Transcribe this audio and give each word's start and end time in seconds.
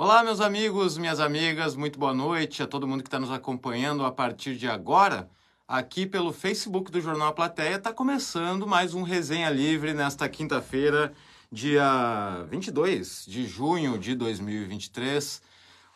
Olá, 0.00 0.22
meus 0.22 0.40
amigos, 0.40 0.96
minhas 0.96 1.18
amigas, 1.18 1.74
muito 1.74 1.98
boa 1.98 2.14
noite 2.14 2.62
a 2.62 2.68
todo 2.68 2.86
mundo 2.86 3.02
que 3.02 3.08
está 3.08 3.18
nos 3.18 3.32
acompanhando 3.32 4.04
a 4.04 4.12
partir 4.12 4.56
de 4.56 4.68
agora. 4.68 5.28
Aqui 5.66 6.06
pelo 6.06 6.32
Facebook 6.32 6.88
do 6.92 7.00
Jornal 7.00 7.26
A 7.26 7.32
Plateia 7.32 7.74
está 7.74 7.92
começando 7.92 8.64
mais 8.64 8.94
um 8.94 9.02
Resenha 9.02 9.50
Livre 9.50 9.92
nesta 9.92 10.28
quinta-feira, 10.28 11.12
dia 11.50 12.46
22 12.48 13.24
de 13.26 13.44
junho 13.44 13.98
de 13.98 14.14
2023, 14.14 15.42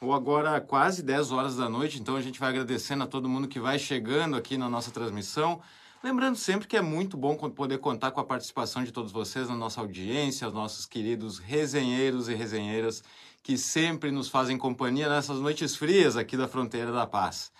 ou 0.01 0.13
agora 0.13 0.61
quase 0.61 1.01
10 1.01 1.31
horas 1.31 1.57
da 1.57 1.69
noite. 1.69 2.01
Então 2.01 2.17
a 2.17 2.21
gente 2.21 2.41
vai 2.41 2.49
agradecendo 2.49 3.05
a 3.05 3.07
todo 3.07 3.29
mundo 3.29 3.47
que 3.47 3.61
vai 3.61 3.79
chegando 3.79 4.35
aqui 4.35 4.59
na 4.59 4.69
nossa 4.69 4.91
transmissão. 4.91 5.61
Lembrando 6.03 6.35
sempre 6.35 6.67
que 6.67 6.77
é 6.77 6.83
muito 6.83 7.17
bom 7.17 7.37
poder 7.37 7.79
contar 7.79 8.11
com 8.11 8.19
a 8.19 8.25
participação 8.25 8.83
de 8.83 8.91
todos 8.91 9.13
vocês 9.13 9.49
na 9.49 9.55
nossa 9.55 9.81
audiência, 9.81 10.49
os 10.49 10.53
nossos 10.53 10.87
queridos 10.87 11.39
resenheiros 11.39 12.29
e 12.29 12.35
resenheiras 12.35 13.05
que 13.43 13.59
sempre 13.59 14.11
nos 14.11 14.29
fazem 14.29 14.57
companhia 14.57 15.09
nessas 15.09 15.39
noites 15.39 15.75
frias 15.75 16.17
aqui 16.17 16.37
da 16.37 16.47
Fronteira 16.47 16.93
da 16.93 17.07
Paz. 17.07 17.51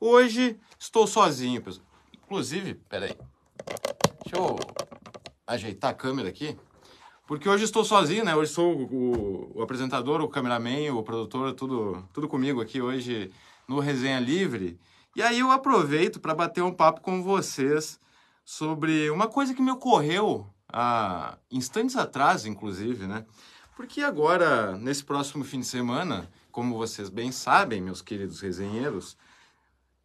Hoje 0.00 0.58
estou 0.78 1.06
sozinho, 1.06 1.60
pessoal. 1.60 1.84
Inclusive, 2.14 2.74
peraí, 2.88 3.16
deixa 4.24 4.36
eu 4.36 4.56
ajeitar 5.46 5.90
a 5.90 5.94
câmera 5.94 6.28
aqui, 6.28 6.56
porque 7.26 7.48
hoje 7.48 7.64
estou 7.64 7.84
sozinho, 7.84 8.24
né? 8.24 8.34
Hoje 8.34 8.52
sou 8.52 8.72
o, 8.72 9.52
o 9.56 9.62
apresentador, 9.62 10.20
o 10.20 10.28
cameraman, 10.28 10.92
o 10.94 11.02
produtor, 11.02 11.52
tudo, 11.54 12.08
tudo 12.12 12.28
comigo 12.28 12.60
aqui 12.60 12.80
hoje 12.80 13.30
no 13.66 13.80
Resenha 13.80 14.20
Livre. 14.20 14.78
E 15.14 15.22
aí 15.22 15.40
eu 15.40 15.50
aproveito 15.50 16.20
para 16.20 16.34
bater 16.34 16.62
um 16.62 16.72
papo 16.72 17.00
com 17.00 17.22
vocês 17.22 18.00
sobre 18.44 19.10
uma 19.10 19.26
coisa 19.26 19.54
que 19.54 19.60
me 19.62 19.70
ocorreu 19.70 20.46
há 20.72 21.36
instantes 21.50 21.96
atrás, 21.96 22.46
inclusive, 22.46 23.06
né? 23.06 23.26
Porque 23.82 24.00
agora, 24.00 24.78
nesse 24.78 25.02
próximo 25.02 25.42
fim 25.42 25.58
de 25.58 25.66
semana, 25.66 26.30
como 26.52 26.78
vocês 26.78 27.08
bem 27.08 27.32
sabem, 27.32 27.80
meus 27.80 28.00
queridos 28.00 28.40
resenheiros, 28.40 29.16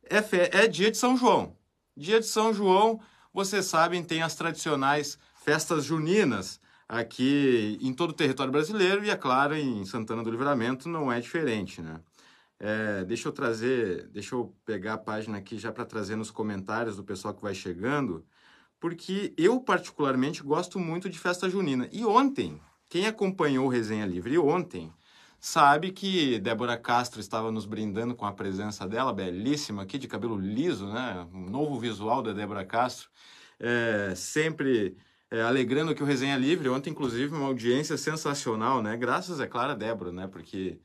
é, 0.02 0.20
fe... 0.20 0.50
é 0.52 0.68
dia 0.68 0.90
de 0.90 0.98
São 0.98 1.16
João. 1.16 1.56
Dia 1.96 2.20
de 2.20 2.26
São 2.26 2.52
João, 2.52 3.00
vocês 3.32 3.66
sabem, 3.66 4.04
tem 4.04 4.24
as 4.24 4.34
tradicionais 4.34 5.20
festas 5.46 5.86
juninas 5.86 6.60
aqui 6.90 7.78
em 7.80 7.94
todo 7.94 8.10
o 8.10 8.14
território 8.14 8.52
brasileiro 8.52 9.06
e, 9.06 9.12
é 9.12 9.16
claro, 9.16 9.56
em 9.56 9.86
Santana 9.86 10.24
do 10.24 10.32
Livramento 10.32 10.90
não 10.90 11.12
é 11.12 11.20
diferente, 11.20 11.80
né? 11.80 12.02
É, 12.60 13.06
deixa 13.06 13.28
eu 13.28 13.32
trazer, 13.32 14.08
deixa 14.08 14.34
eu 14.34 14.56
pegar 14.66 14.96
a 14.96 14.98
página 14.98 15.38
aqui 15.38 15.60
já 15.60 15.72
para 15.72 15.86
trazer 15.86 16.16
nos 16.16 16.32
comentários 16.32 16.96
do 16.96 17.04
pessoal 17.04 17.32
que 17.32 17.44
vai 17.44 17.54
chegando, 17.54 18.26
porque 18.80 19.36
eu 19.38 19.62
particularmente 19.62 20.42
gosto 20.42 20.80
muito 20.80 21.08
de 21.08 21.20
festa 21.20 21.48
junina. 21.48 21.88
E 21.92 22.04
ontem, 22.04 22.60
quem 22.90 23.06
acompanhou 23.06 23.66
o 23.66 23.70
Resenha 23.70 24.06
Livre 24.06 24.38
ontem, 24.38 24.92
sabe 25.40 25.92
que 25.92 26.40
Débora 26.40 26.78
Castro 26.78 27.20
estava 27.20 27.52
nos 27.52 27.66
brindando 27.66 28.16
com 28.16 28.26
a 28.26 28.34
presença 28.34 28.88
dela, 28.88 29.14
belíssima 29.14 29.84
aqui, 29.84 29.98
de 29.98 30.08
cabelo 30.08 30.38
liso, 30.38 30.88
né? 30.88 31.28
Um 31.34 31.50
novo 31.50 31.80
visual 31.80 32.22
da 32.22 32.34
Débora 32.34 32.66
Castro, 32.66 33.10
é, 33.60 34.14
sempre 34.16 34.98
é, 35.30 35.42
alegrando 35.42 35.94
que 35.94 36.04
o 36.04 36.06
Resenha 36.06 36.38
Livre, 36.38 36.70
ontem 36.70 36.92
inclusive 36.92 37.36
uma 37.36 37.48
audiência 37.48 37.98
sensacional, 37.98 38.82
né? 38.82 38.96
Graças, 38.98 39.40
é 39.40 39.48
claro, 39.48 39.74
a 39.74 39.76
Débora, 39.76 40.12
né? 40.12 40.28
Porque 40.28 40.80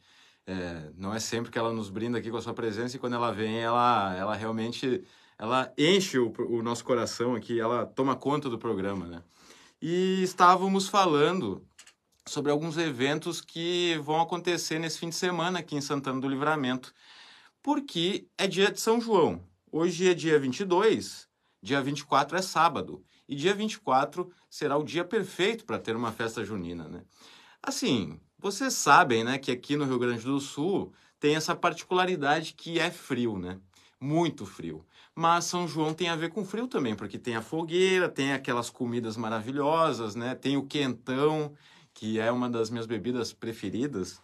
é, 0.47 0.91
não 0.97 1.15
é 1.15 1.21
sempre 1.21 1.51
que 1.51 1.59
ela 1.59 1.73
nos 1.73 1.91
brinda 1.91 2.19
aqui 2.19 2.31
com 2.31 2.37
a 2.37 2.43
sua 2.43 2.55
presença 2.55 2.97
e 2.97 2.99
quando 2.99 3.15
ela 3.15 3.33
vem, 3.33 3.61
ela, 3.61 4.15
ela 4.17 4.35
realmente 4.35 5.05
ela 5.39 5.73
enche 5.79 6.19
o, 6.19 6.33
o 6.51 6.63
nosso 6.63 6.85
coração 6.85 7.35
aqui, 7.35 7.61
ela 7.61 7.87
toma 7.87 8.17
conta 8.17 8.49
do 8.51 8.59
programa, 8.59 9.07
né? 9.07 9.23
E 9.81 10.23
estávamos 10.23 10.89
falando 10.89 11.67
sobre 12.27 12.53
alguns 12.53 12.77
eventos 12.77 13.41
que 13.41 13.99
vão 14.03 14.21
acontecer 14.21 14.79
nesse 14.79 14.99
fim 14.99 15.09
de 15.09 15.15
semana 15.15 15.59
aqui 15.59 15.75
em 15.75 15.81
Santana 15.81 16.21
do 16.21 16.29
Livramento, 16.29 16.95
porque 17.63 18.27
é 18.39 18.47
dia 18.47 18.71
de 18.71 18.81
São 18.81 19.01
João. 19.01 19.43
Hoje 19.71 20.11
é 20.11 20.15
dia 20.15 20.39
22, 20.39 21.29
dia 21.63 21.81
24 21.81 22.37
é 22.37 22.43
sábado, 22.43 23.05
e 23.29 23.35
dia 23.35 23.55
24 23.55 24.31
será 24.49 24.77
o 24.77 24.85
dia 24.85 25.05
perfeito 25.05 25.65
para 25.65 25.79
ter 25.79 25.97
uma 25.97 26.13
festa 26.13 26.45
junina, 26.45 26.89
né? 26.89 27.03
Assim, 27.63 28.21
vocês 28.39 28.75
sabem, 28.75 29.25
né, 29.25 29.39
que 29.39 29.51
aqui 29.51 29.77
no 29.77 29.85
Rio 29.85 29.99
Grande 29.99 30.25
do 30.25 30.41
Sul 30.41 30.93
tem 31.19 31.37
essa 31.37 31.55
particularidade 31.55 32.55
que 32.55 32.79
é 32.79 32.91
frio, 32.91 33.39
né? 33.39 33.59
Muito 34.01 34.45
frio. 34.45 34.85
Mas 35.15 35.45
São 35.45 35.69
João 35.69 35.95
tem 35.95 36.09
a 36.09 36.17
ver 36.17 36.31
com 36.31 36.45
frio 36.45 36.67
também, 36.67 36.97
porque 36.97 37.19
tem 37.19 37.37
a 37.37 37.43
fogueira, 37.43 38.09
tem 38.09 38.33
aquelas 38.33 38.69
comidas 38.69 39.17
maravilhosas, 39.17 40.17
né? 40.17 40.35
Tem 40.35 40.57
o 40.57 40.67
quentão, 40.67 41.55
que 41.95 42.19
é 42.19 42.31
uma 42.31 42.49
das 42.49 42.71
minhas 42.71 42.87
bebidas 42.87 43.33
preferidas, 43.33 44.21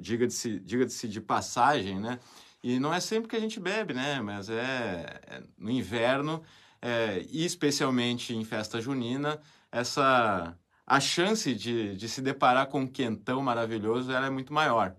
diga-se 0.00 0.58
diga 0.60 0.88
-se 0.88 1.08
de 1.08 1.20
passagem, 1.20 2.00
né? 2.00 2.18
E 2.62 2.78
não 2.78 2.92
é 2.92 3.00
sempre 3.00 3.28
que 3.28 3.36
a 3.36 3.40
gente 3.40 3.60
bebe, 3.60 3.94
né? 3.94 4.20
Mas 4.20 4.48
é, 4.48 5.20
é 5.26 5.42
no 5.58 5.70
inverno, 5.70 6.42
é, 6.80 7.24
e 7.30 7.44
especialmente 7.44 8.34
em 8.34 8.44
festa 8.44 8.80
junina, 8.80 9.40
essa 9.70 10.56
a 10.86 11.00
chance 11.00 11.52
de, 11.54 11.96
de 11.96 12.08
se 12.08 12.22
deparar 12.22 12.66
com 12.68 12.82
um 12.82 12.86
quentão 12.86 13.42
maravilhoso 13.42 14.12
ela 14.12 14.26
é 14.26 14.30
muito 14.30 14.52
maior. 14.52 14.94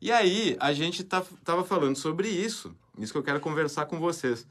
E 0.00 0.10
aí, 0.12 0.56
a 0.60 0.72
gente 0.72 1.02
estava 1.02 1.26
tá, 1.44 1.62
falando 1.64 1.96
sobre 1.96 2.28
isso, 2.28 2.74
isso 2.96 3.12
que 3.12 3.18
eu 3.18 3.22
quero 3.22 3.40
conversar 3.40 3.86
com 3.86 3.98
vocês. 3.98 4.46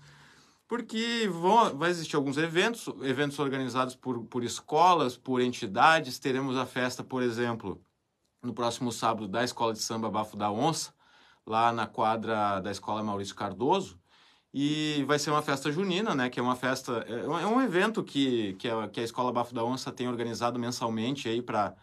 Porque 0.68 1.30
vão, 1.32 1.78
vai 1.78 1.90
existir 1.90 2.16
alguns 2.16 2.38
eventos, 2.38 2.88
eventos 3.02 3.40
organizados 3.40 3.96
por, 3.96 4.26
por 4.26 4.44
escolas, 4.44 5.16
por 5.16 5.42
entidades. 5.42 6.20
Teremos 6.20 6.58
a 6.58 6.66
festa, 6.66 7.04
por 7.04 7.24
exemplo, 7.24 7.82
no 8.44 8.54
próximo 8.54 8.92
sábado, 8.92 9.28
da 9.28 9.44
Escola 9.44 9.74
de 9.74 9.80
Samba 9.80 10.10
Bafo 10.10 10.36
da 10.36 10.52
Onça, 10.52 10.94
lá 11.46 11.72
na 11.72 11.88
quadra 11.88 12.60
da 12.60 12.70
Escola 12.70 13.02
Maurício 13.02 13.36
Cardoso. 13.36 13.98
E 14.54 15.04
vai 15.08 15.20
ser 15.20 15.32
uma 15.32 15.42
festa 15.42 15.72
junina, 15.72 16.14
né? 16.14 16.30
Que 16.30 16.40
é 16.40 16.44
uma 16.44 16.56
festa, 16.56 17.06
é 17.08 17.28
um 17.28 17.62
é 17.62 17.66
evento 17.66 18.04
que, 18.04 18.54
que, 18.56 18.68
a, 18.70 18.88
que 18.90 19.00
a 19.00 19.04
Escola 19.04 19.32
Bafo 19.32 19.54
da 19.54 19.64
Onça 19.64 19.92
tem 19.92 20.08
organizado 20.10 20.60
mensalmente 20.60 21.30
aí 21.30 21.42
para 21.42 21.76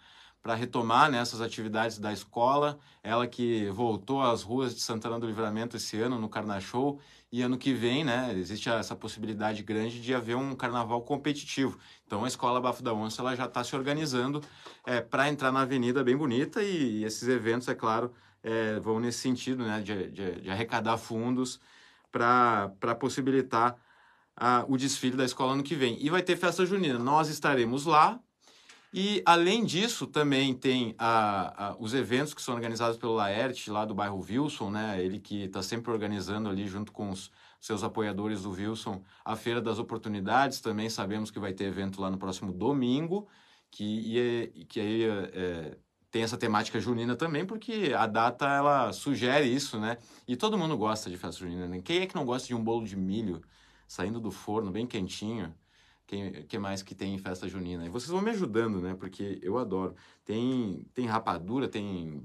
para 0.45 0.55
retomar 0.55 1.11
né, 1.11 1.17
essas 1.17 1.41
atividades 1.41 1.99
da 1.99 2.13
escola. 2.13 2.79
Ela 3.03 3.27
que 3.27 3.71
voltou 3.71 4.21
às 4.21 4.43
ruas 4.43 4.75
de 4.75 4.83
Santana 4.83 5.19
do 5.19 5.27
Livramento 5.27 5.75
esse 5.75 5.99
ano 5.99 6.19
no 6.19 6.29
Carna 6.29 6.61
Show 6.61 7.01
e 7.35 7.43
ano 7.43 7.59
que 7.59 7.75
vem, 7.75 8.05
né, 8.05 8.33
existe 8.37 8.69
essa 8.69 8.95
possibilidade 8.95 9.61
grande 9.65 10.01
de 10.01 10.15
haver 10.15 10.37
um 10.37 10.55
carnaval 10.55 11.03
competitivo. 11.03 11.77
Então 12.07 12.25
a 12.25 12.29
Escola 12.29 12.61
Bafo 12.61 12.81
da 12.81 12.95
Onça 12.95 13.23
ela 13.23 13.35
já 13.35 13.47
está 13.47 13.65
se 13.65 13.75
organizando 13.75 14.41
é, 14.87 15.01
para 15.01 15.29
entrar 15.29 15.51
na 15.51 15.63
avenida 15.63 16.05
bem 16.05 16.17
bonita 16.17 16.63
e, 16.63 17.01
e 17.01 17.05
esses 17.05 17.27
eventos, 17.27 17.67
é 17.67 17.75
claro, 17.75 18.15
é, 18.41 18.79
vão 18.79 19.01
nesse 19.01 19.19
sentido, 19.19 19.65
né, 19.65 19.81
de, 19.81 20.13
de, 20.13 20.43
de 20.43 20.49
arrecadar 20.49 20.97
fundos 20.97 21.61
para 22.13 22.95
possibilitar 23.01 23.75
a, 24.37 24.65
o 24.69 24.77
desfile 24.77 25.17
da 25.17 25.25
escola 25.25 25.55
ano 25.55 25.65
que 25.65 25.75
vem. 25.75 26.01
E 26.01 26.09
vai 26.09 26.23
ter 26.23 26.37
festa 26.37 26.65
junina. 26.65 27.01
Nós 27.01 27.29
estaremos 27.29 27.85
lá. 27.85 28.21
E, 28.97 29.25
além 29.27 29.65
disso, 29.65 30.07
também 30.07 30.55
tem 30.55 30.95
a, 30.97 31.71
a, 31.71 31.77
os 31.81 31.95
eventos 31.95 32.33
que 32.33 32.41
são 32.41 32.55
organizados 32.55 32.97
pelo 32.97 33.15
Laerte, 33.15 33.69
lá 33.69 33.85
do 33.85 33.93
bairro 33.93 34.25
Wilson, 34.25 34.71
né? 34.71 35.05
Ele 35.05 35.19
que 35.19 35.43
está 35.47 35.65
sempre 35.65 35.91
organizando 35.91 36.49
ali, 36.49 36.69
junto 36.69 36.93
com 36.93 37.11
os 37.11 37.29
seus 37.61 37.83
apoiadores 37.83 38.43
do 38.45 38.53
Wilson, 38.53 39.03
a 39.25 39.35
Feira 39.35 39.61
das 39.61 39.81
Oportunidades. 39.81 40.61
Também 40.61 40.89
sabemos 40.89 41.33
que 41.33 41.41
vai 41.41 41.53
ter 41.53 41.65
evento 41.65 42.01
lá 42.01 42.09
no 42.09 42.17
próximo 42.17 42.53
domingo, 42.53 43.27
que, 43.69 44.17
e, 44.55 44.65
que 44.67 44.79
aí 44.79 45.03
é, 45.03 45.77
tem 46.09 46.23
essa 46.23 46.39
temática 46.39 46.79
junina 46.79 47.17
também, 47.17 47.45
porque 47.45 47.93
a 47.99 48.07
data 48.07 48.47
ela 48.47 48.93
sugere 48.93 49.53
isso, 49.53 49.77
né? 49.81 49.99
E 50.29 50.37
todo 50.37 50.57
mundo 50.57 50.79
gosta 50.79 51.11
de 51.11 51.19
festa 51.19 51.41
junina, 51.41 51.67
né? 51.67 51.81
Quem 51.83 52.03
é 52.03 52.07
que 52.07 52.15
não 52.15 52.25
gosta 52.25 52.47
de 52.47 52.55
um 52.55 52.63
bolo 52.63 52.87
de 52.87 52.97
milho 52.97 53.43
saindo 53.89 54.21
do 54.21 54.31
forno, 54.31 54.71
bem 54.71 54.87
quentinho? 54.87 55.53
Quem 56.07 56.45
que 56.47 56.59
mais 56.59 56.83
que 56.83 56.95
tem 56.95 57.15
em 57.15 57.19
festa 57.19 57.49
junina? 57.49 57.87
E 57.87 57.89
vocês 57.89 58.11
vão 58.11 58.21
me 58.21 58.31
ajudando, 58.31 58.81
né? 58.81 58.95
Porque 58.95 59.39
eu 59.43 59.59
adoro. 59.59 59.95
Tem, 60.25 60.87
tem 60.93 61.07
rapadura, 61.07 61.69
tem. 61.69 62.23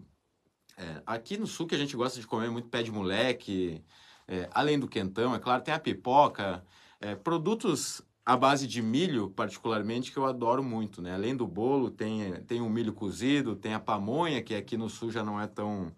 É, 0.77 1.01
aqui 1.05 1.37
no 1.37 1.47
sul 1.47 1.67
que 1.67 1.75
a 1.75 1.77
gente 1.77 1.95
gosta 1.95 2.19
de 2.19 2.27
comer 2.27 2.49
muito 2.49 2.69
pé 2.69 2.83
de 2.83 2.91
moleque, 2.91 3.83
é, 4.27 4.49
além 4.53 4.79
do 4.79 4.87
quentão, 4.87 5.33
é 5.35 5.39
claro, 5.39 5.63
tem 5.63 5.73
a 5.73 5.79
pipoca, 5.79 6.63
é, 7.01 7.15
produtos 7.15 8.01
a 8.29 8.37
base 8.37 8.67
de 8.67 8.79
milho, 8.79 9.31
particularmente, 9.31 10.11
que 10.11 10.17
eu 10.17 10.25
adoro 10.25 10.63
muito, 10.63 11.01
né? 11.01 11.15
Além 11.15 11.35
do 11.35 11.47
bolo, 11.47 11.89
tem, 11.89 12.33
tem 12.43 12.61
o 12.61 12.69
milho 12.69 12.93
cozido, 12.93 13.55
tem 13.55 13.73
a 13.73 13.79
pamonha, 13.79 14.43
que 14.43 14.53
aqui 14.53 14.77
no 14.77 14.87
sul 14.87 15.09
já 15.09 15.23
não 15.23 15.41
é 15.41 15.47
tão, 15.47 15.91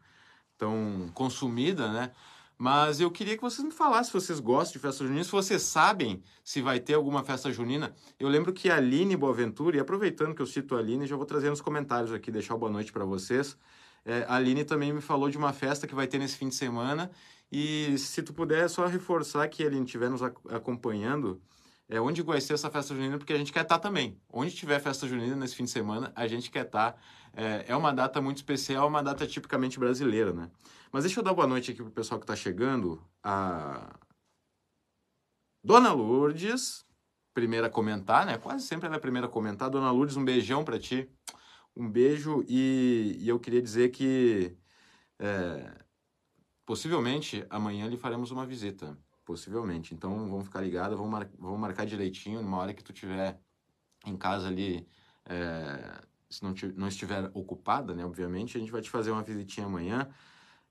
tão 0.58 1.10
consumida, 1.14 1.92
né? 1.92 2.12
Mas 2.62 3.02
eu 3.02 3.10
queria 3.10 3.36
que 3.36 3.42
vocês 3.42 3.66
me 3.66 3.72
falassem 3.72 4.04
se 4.04 4.14
vocês 4.14 4.40
gostam 4.40 4.74
de 4.74 4.78
festa 4.78 5.04
junina, 5.04 5.24
se 5.24 5.32
vocês 5.32 5.64
sabem 5.64 6.22
se 6.44 6.62
vai 6.62 6.80
ter 6.80 6.94
alguma 6.94 7.24
festa 7.24 7.52
junina. 7.52 7.92
Eu 8.20 8.30
lembro 8.30 8.54
que 8.54 8.70
a 8.70 8.76
Aline 8.76 9.18
Boaventura, 9.18 9.78
e 9.78 9.80
aproveitando 9.80 10.36
que 10.36 10.44
eu 10.44 10.46
cito 10.46 10.76
a 10.76 10.78
Aline, 10.78 11.08
já 11.08 11.16
vou 11.16 11.26
trazer 11.26 11.50
nos 11.50 11.60
comentários 11.60 12.14
aqui, 12.14 12.30
deixar 12.30 12.56
boa 12.56 12.72
noite 12.72 12.94
para 12.94 13.04
vocês. 13.04 13.58
É, 14.06 14.28
a 14.30 14.36
Aline 14.36 14.64
também 14.64 14.94
me 14.94 15.02
falou 15.02 15.28
de 15.28 15.40
uma 15.40 15.52
festa 15.52 15.88
que 15.88 15.96
vai 15.96 16.06
ter 16.06 16.20
nesse 16.20 16.38
fim 16.38 16.50
de 16.50 16.54
semana. 16.54 17.10
E 17.52 17.98
se 17.98 18.22
tu 18.22 18.32
puder 18.32 18.70
só 18.70 18.86
reforçar 18.86 19.48
que 19.48 19.64
a 19.64 19.66
Aline 19.66 19.86
estiver 19.88 20.12
nos 20.12 20.22
acompanhando, 20.22 21.42
é 21.90 22.00
onde 22.00 22.22
vai 22.22 22.40
ser 22.40 22.54
essa 22.54 22.70
festa 22.70 22.94
junina, 22.94 23.18
porque 23.18 23.34
a 23.34 23.38
gente 23.40 23.52
quer 23.52 23.64
estar 23.64 23.80
tá 23.80 23.90
também. 23.90 24.22
Onde 24.32 24.56
tiver 24.56 24.80
festa 24.80 25.08
junina 25.08 25.36
nesse 25.36 25.56
fim 25.56 25.64
de 25.64 25.72
semana, 25.72 26.12
a 26.16 26.28
gente 26.28 26.52
quer 26.52 26.68
estar. 26.68 26.92
Tá. 26.92 27.00
É, 27.34 27.66
é 27.70 27.76
uma 27.76 27.92
data 27.92 28.22
muito 28.22 28.38
especial, 28.38 28.88
uma 28.88 29.02
data 29.02 29.26
tipicamente 29.26 29.80
brasileira, 29.80 30.32
né? 30.32 30.50
Mas 30.92 31.06
deixa 31.06 31.22
eu 31.22 31.24
dar 31.24 31.34
boa 31.34 31.48
noite 31.48 31.72
aqui 31.72 31.82
pro 31.82 31.92
pessoal 31.92 32.20
que 32.20 32.26
está 32.26 32.36
chegando. 32.36 33.02
A 33.24 33.98
Dona 35.64 35.94
Lourdes, 35.94 36.86
primeira 37.34 37.68
a 37.68 37.70
comentar, 37.70 38.26
né? 38.26 38.38
Quase 38.38 38.66
sempre 38.66 38.88
ela 38.88 38.96
é 38.96 38.98
a 38.98 39.02
primeira 39.02 39.28
a 39.28 39.30
comentar. 39.30 39.70
Dona 39.70 39.90
Lourdes, 39.90 40.18
um 40.18 40.26
beijão 40.26 40.66
para 40.66 40.78
ti. 40.78 41.10
Um 41.74 41.90
beijo 41.90 42.44
e, 42.46 43.18
e, 43.22 43.30
eu 43.30 43.40
queria 43.40 43.62
dizer 43.62 43.90
que 43.92 44.58
é, 45.18 45.74
possivelmente 46.66 47.46
amanhã 47.50 47.88
lhe 47.88 47.96
faremos 47.96 48.30
uma 48.30 48.46
visita. 48.46 48.98
Possivelmente. 49.24 49.94
Então 49.94 50.30
vamos 50.30 50.46
ficar 50.46 50.60
ligados, 50.60 50.98
vamos, 50.98 51.12
mar, 51.12 51.30
vamos 51.40 51.60
marcar 51.60 51.86
direitinho, 51.86 52.42
numa 52.42 52.58
hora 52.58 52.74
que 52.74 52.84
tu 52.84 52.92
tiver 52.92 53.40
em 54.06 54.18
casa 54.18 54.48
ali, 54.48 54.86
é, 55.26 56.02
se 56.30 56.44
não, 56.44 56.54
não 56.76 56.90
estiver 56.90 57.32
ocupada, 57.34 57.96
né? 57.96 58.06
Obviamente, 58.06 58.58
a 58.58 58.60
gente 58.60 58.74
vai 58.74 58.82
te 58.82 58.90
fazer 58.90 59.12
uma 59.12 59.24
visitinha 59.24 59.68
amanhã. 59.68 60.12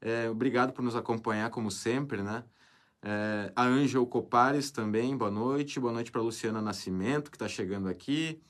É, 0.01 0.31
obrigado 0.31 0.73
por 0.73 0.83
nos 0.83 0.97
acompanhar, 0.97 1.51
como 1.51 1.71
sempre, 1.71 2.23
né? 2.23 2.43
É, 3.03 3.53
a 3.55 3.65
Ângel 3.65 4.07
Copares 4.07 4.71
também, 4.71 5.17
boa 5.17 5.31
noite. 5.31 5.79
Boa 5.79 5.93
noite 5.93 6.11
para 6.11 6.23
Luciana 6.23 6.63
Nascimento, 6.63 7.31
que 7.31 7.37
está 7.37 7.49
chegando 7.49 7.89
aqui. 7.89 8.41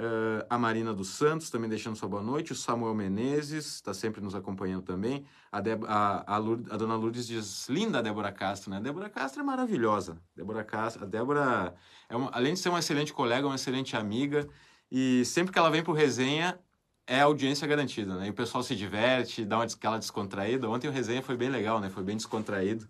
Uh, 0.00 0.46
a 0.48 0.56
Marina 0.56 0.94
dos 0.94 1.08
Santos 1.08 1.50
também 1.50 1.68
deixando 1.68 1.96
sua 1.96 2.08
boa 2.08 2.22
noite. 2.22 2.52
O 2.52 2.54
Samuel 2.54 2.94
Menezes 2.94 3.66
está 3.66 3.92
sempre 3.92 4.20
nos 4.20 4.34
acompanhando 4.34 4.82
também. 4.82 5.26
A, 5.50 5.58
a, 5.58 6.34
a, 6.34 6.38
Lourdes, 6.38 6.70
a, 6.72 6.76
dona 6.76 6.94
Lourdes 6.94 7.26
diz: 7.26 7.68
linda 7.68 7.98
a 7.98 8.02
Débora 8.02 8.30
Castro, 8.30 8.70
né? 8.70 8.76
A 8.76 8.80
Débora 8.80 9.10
Castro 9.10 9.40
é 9.40 9.44
maravilhosa. 9.44 10.22
Débora 10.36 10.62
Castro, 10.62 11.02
a 11.02 11.06
Débora, 11.06 11.74
é 12.08 12.16
uma, 12.16 12.30
além 12.32 12.54
de 12.54 12.60
ser 12.60 12.68
uma 12.68 12.78
excelente 12.78 13.12
colega, 13.12 13.46
uma 13.46 13.56
excelente 13.56 13.96
amiga. 13.96 14.48
E 14.90 15.24
sempre 15.24 15.52
que 15.52 15.58
ela 15.58 15.70
vem 15.70 15.82
para 15.82 15.90
o 15.92 15.94
resenha, 15.94 16.58
é 17.08 17.20
audiência 17.22 17.66
garantida, 17.66 18.14
né? 18.16 18.26
E 18.26 18.30
o 18.30 18.34
pessoal 18.34 18.62
se 18.62 18.76
diverte, 18.76 19.44
dá 19.44 19.56
uma 19.56 19.64
aquela 19.64 19.98
descontraída. 19.98 20.68
Ontem 20.68 20.88
o 20.88 20.92
resenha 20.92 21.22
foi 21.22 21.38
bem 21.38 21.48
legal, 21.48 21.80
né? 21.80 21.88
Foi 21.88 22.04
bem 22.04 22.16
descontraído. 22.16 22.86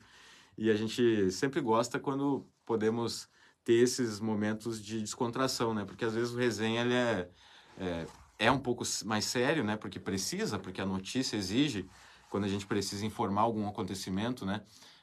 E 0.58 0.70
a 0.70 0.74
gente 0.74 1.30
sempre 1.30 1.60
gosta 1.60 2.00
quando 2.00 2.44
podemos 2.66 3.28
ter 3.64 3.74
esses 3.74 4.18
momentos 4.18 4.84
de 4.84 5.00
descontração, 5.00 5.72
né? 5.72 5.84
Porque 5.84 6.04
às 6.04 6.14
vezes 6.14 6.34
o 6.34 6.36
resenha 6.36 6.80
ele 6.80 6.94
é, 6.94 7.30
é, 7.78 8.06
é 8.40 8.50
um 8.50 8.58
pouco 8.58 8.82
mais 9.04 9.24
sério, 9.24 9.62
né? 9.62 9.76
Porque 9.76 10.00
precisa, 10.00 10.58
porque 10.58 10.80
a 10.80 10.86
notícia 10.86 11.36
exige, 11.36 11.88
quando 12.28 12.42
a 12.44 12.48
gente 12.48 12.66
precisa 12.66 13.06
informar 13.06 13.42
algum 13.42 13.68
acontecimento, 13.68 14.44
né? 14.44 14.62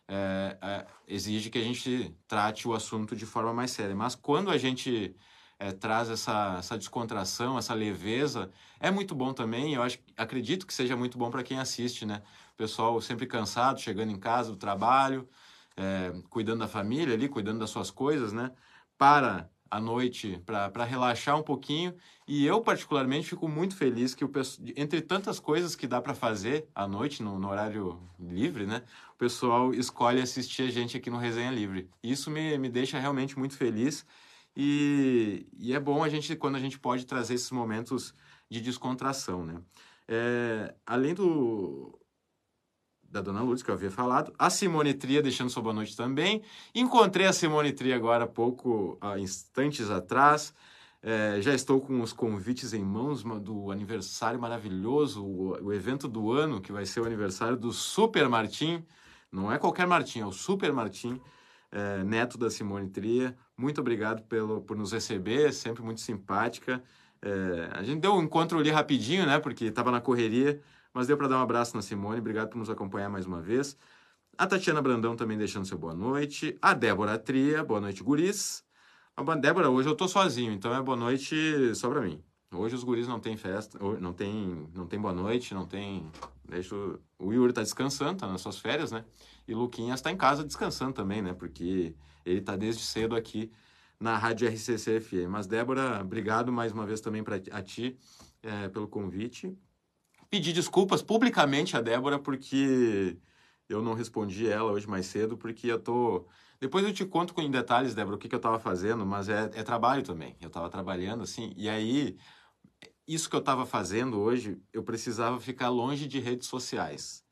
É, 0.09 0.57
é, 0.62 0.85
exige 1.07 1.50
que 1.50 1.57
a 1.57 1.63
gente 1.63 2.13
trate 2.27 2.67
o 2.67 2.73
assunto 2.73 3.15
de 3.15 3.25
forma 3.25 3.53
mais 3.53 3.71
séria. 3.71 3.95
Mas 3.95 4.13
quando 4.13 4.51
a 4.51 4.57
gente 4.57 5.15
é, 5.60 5.72
traz 5.72 6.10
essa, 6.10 6.57
essa 6.60 6.78
descontração, 6.78 7.57
essa 7.57 7.74
leveza, 7.74 8.52
é 8.80 8.92
muito 8.92 9.16
bom 9.16 9.34
também. 9.34 9.74
Eu 9.74 9.84
acho, 9.84 10.00
acredito 10.18 10.66
que 10.68 10.74
seja 10.74 10.96
muito 10.96 11.18
bom 11.18 11.30
para 11.30 11.44
quem 11.44 11.60
assiste, 11.60 12.06
né? 12.06 12.22
O 12.54 12.57
pessoal 12.57 13.00
sempre 13.02 13.25
cansado, 13.25 13.80
chegando 13.80 14.12
em 14.12 14.19
casa 14.19 14.52
do 14.52 14.57
trabalho, 14.57 15.28
é, 15.78 16.13
cuidando 16.30 16.60
da 16.60 16.68
família 16.68 17.13
ali, 17.13 17.28
cuidando 17.28 17.60
das 17.60 17.69
suas 17.69 17.92
coisas, 17.92 18.34
né? 18.34 18.52
Para 18.98 19.50
a 19.69 19.80
noite 19.80 20.42
para 20.46 20.84
relaxar 20.84 21.38
um 21.38 21.44
pouquinho. 21.44 21.94
E 22.28 22.46
eu, 22.46 22.62
particularmente, 22.62 23.30
fico 23.30 23.48
muito 23.48 23.75
feliz 23.75 24.16
que, 24.16 24.24
o, 24.24 24.31
entre 24.75 25.01
tantas 25.01 25.40
coisas 25.40 25.75
que 25.75 25.86
dá 25.86 26.01
para 26.01 26.13
fazer 26.13 26.68
à 26.74 26.88
noite, 26.88 27.22
no, 27.22 27.38
no, 27.38 27.50
horário 27.50 28.00
livre, 28.19 28.66
né? 28.66 28.84
O 29.13 29.18
pessoal 29.18 29.74
escolhe 29.74 30.22
assistir 30.22 30.63
a 30.63 30.72
gente 30.72 30.98
aqui 30.98 31.10
no 31.10 31.18
Resenha 31.18 31.51
Livre. 31.51 31.90
Isso 32.01 32.31
me, 32.31 32.58
me 32.58 32.69
deixa 32.69 33.00
realmente 33.00 33.38
muito 33.38 33.56
feliz. 33.56 34.06
E, 34.56 35.48
e 35.57 35.74
é 35.74 35.80
bom 35.80 36.04
a 36.04 36.10
gente, 36.10 36.36
quando 36.36 36.56
a 36.56 36.60
gente 36.60 36.80
pode 36.80 37.06
trazer 37.06 37.34
esses 37.34 37.52
momentos 37.52 38.13
de 38.50 38.62
descontração, 38.62 39.46
né? 39.46 39.62
É, 40.07 40.74
além 40.86 41.13
do, 41.13 42.00
da 43.16 43.22
Dona 43.22 43.42
Lourdes, 43.42 43.63
que 43.63 43.69
eu 43.69 43.75
havia 43.75 43.90
falado. 43.90 44.34
A 44.38 44.50
Simone 44.50 44.94
Tria, 44.94 45.22
deixando 45.22 45.50
sua 45.50 45.63
boa 45.63 45.74
noite 45.74 45.96
também. 45.96 46.42
Encontrei 46.74 47.25
a 47.25 47.34
Simone 47.34 47.72
Tria 47.72 47.96
agora 47.96 48.25
há 48.25 48.28
pouco, 48.28 48.98
há 49.02 49.18
instantes 49.18 49.90
atrás. 49.90 50.54
É, 51.01 51.40
já 51.40 51.54
estou 51.54 51.80
com 51.80 52.01
os 52.01 52.12
convites 52.12 52.74
em 52.74 52.84
mãos 52.84 53.24
do 53.24 53.72
aniversário 53.72 54.40
maravilhoso, 54.40 55.24
o, 55.24 55.51
o, 55.66 55.72
evento 55.72 56.08
do 56.08 56.31
ano, 56.31 56.60
que 56.60 56.72
vai 56.72 56.86
ser 56.86 57.00
o 57.00 57.06
aniversário 57.06 57.56
do 57.56 57.72
Super 57.72 58.28
Martim. 58.28 58.84
Não 59.31 59.51
é 59.51 59.58
qualquer 59.58 59.86
Martim, 59.86 60.19
é 60.19 60.25
o 60.25 60.31
Super 60.31 60.74
Martim, 60.74 61.22
é, 61.75 62.04
neto 62.06 62.38
da 62.38 62.50
Simone 62.50 62.89
Tria. 62.89 63.36
Muito 63.57 63.81
obrigado 63.81 64.24
pelo, 64.24 64.62
por 64.62 64.77
nos 64.77 64.94
receber, 64.94 65.54
sempre 65.54 65.83
muito 65.83 66.00
simpática. 66.00 66.81
É, 67.22 67.69
a 67.74 67.83
gente 67.83 68.00
deu 68.00 68.13
um 68.16 68.24
encontro 68.24 68.57
ali 68.57 68.69
rapidinho, 68.72 69.25
né? 69.25 69.39
Porque 69.39 69.66
estava 69.66 69.92
na 69.92 70.00
correria, 70.00 70.62
mas 70.94 71.07
deu 71.07 71.18
para 71.18 71.27
dar 71.27 71.38
um 71.38 71.42
abraço 71.42 71.75
na 71.75 71.81
Simone, 71.81 72.19
obrigado 72.19 72.50
por 72.50 72.57
nos 72.57 72.69
acompanhar 72.69 73.10
mais 73.10 73.25
uma 73.25 73.42
vez. 73.42 73.77
A 74.38 74.48
Tatiana 74.48 74.81
Brandão 74.81 75.16
também 75.16 75.38
deixando 75.38 75.66
seu 75.66 75.77
boa 75.77 75.94
noite. 75.94 76.57
A 76.62 76.74
Débora 76.74 77.18
Tria, 77.18 77.63
boa 77.63 77.81
noite, 77.81 78.04
guris. 78.04 78.63
A 79.16 79.36
Débora, 79.36 79.69
hoje 79.69 79.89
eu 79.89 79.95
tô 79.95 80.07
sozinho, 80.07 80.54
então 80.54 80.74
é 80.74 80.81
boa 80.81 80.98
noite 80.98 81.74
só 81.75 81.89
para 81.89 82.01
mim. 82.01 82.24
Hoje 82.56 82.75
os 82.75 82.84
guris 82.84 83.07
não 83.07 83.19
tem 83.19 83.38
festa, 83.38 83.78
não 84.00 84.13
tem, 84.13 84.68
não 84.74 84.88
tem 84.88 85.00
boa 85.00 85.13
noite, 85.13 85.54
não 85.54 85.66
tem. 85.66 86.10
Deixa 86.48 86.75
o, 86.75 87.00
o 87.19 87.34
Yuri 87.34 87.54
tá 87.54 87.62
descansando, 87.62 88.19
tá 88.19 88.28
nas 88.28 88.42
suas 88.42 88.57
férias, 88.57 88.92
né? 88.92 89.06
E 89.48 89.54
o 89.54 89.57
Luquinhas 89.57 90.02
tá 90.02 90.12
em 90.12 90.18
casa 90.18 90.44
descansando 90.44 90.94
também, 90.94 91.22
né? 91.22 91.34
Porque 91.34 91.96
ele 92.25 92.42
tá 92.42 92.56
desde 92.56 92.84
cedo 92.84 93.16
aqui 93.16 93.52
na 94.00 94.18
Rádio 94.18 94.48
RCC 94.48 95.00
FM. 95.00 95.30
Mas 95.30 95.48
Débora, 95.48 96.02
obrigado 96.02 96.52
mais 96.52 96.72
uma 96.72 96.86
vez 96.86 97.02
também 97.02 97.24
para 97.24 97.42
a 97.52 97.62
ti 97.62 97.98
é, 98.42 98.68
pelo 98.69 98.88
convite 98.88 99.58
pedir 100.30 100.51
desculpas 100.54 101.01
publicamente 101.01 101.78
a 101.78 101.81
Débora 101.81 102.19
porque 102.19 103.18
eu 103.69 103.81
não 103.81 103.94
respondi 103.94 104.48
ela 104.48 104.72
hoje 104.72 104.88
mais 104.88 105.06
cedo, 105.06 105.38
porque 105.38 105.68
eu 105.68 105.80
tô. 105.80 106.28
Depois 106.60 106.86
eu 106.86 106.94
te 106.94 107.06
conto 107.06 107.40
em 107.42 107.50
detalhes, 107.50 107.96
Débora, 107.96 108.16
o 108.16 108.19
que, 108.19 108.30
que 108.30 108.36
eu 108.36 108.38
estava 108.38 108.60
fazendo, 108.60 109.06
mas 109.06 109.30
é, 109.30 109.50
é 109.54 109.63
trabalho 109.63 110.04
também. 110.04 110.36
Eu 110.42 110.48
estava 110.48 110.69
trabalhando 110.69 111.24
assim, 111.24 111.54
e 111.56 111.69
aí 111.69 112.18
isso 113.07 113.30
que 113.30 113.36
eu 113.36 113.40
estava 113.40 113.66
fazendo 113.66 114.19
hoje, 114.19 114.62
eu 114.74 114.84
precisava 114.84 115.40
ficar 115.40 115.69
longe 115.69 116.07
de 116.07 116.19
redes 116.19 116.48
sociais 116.48 117.24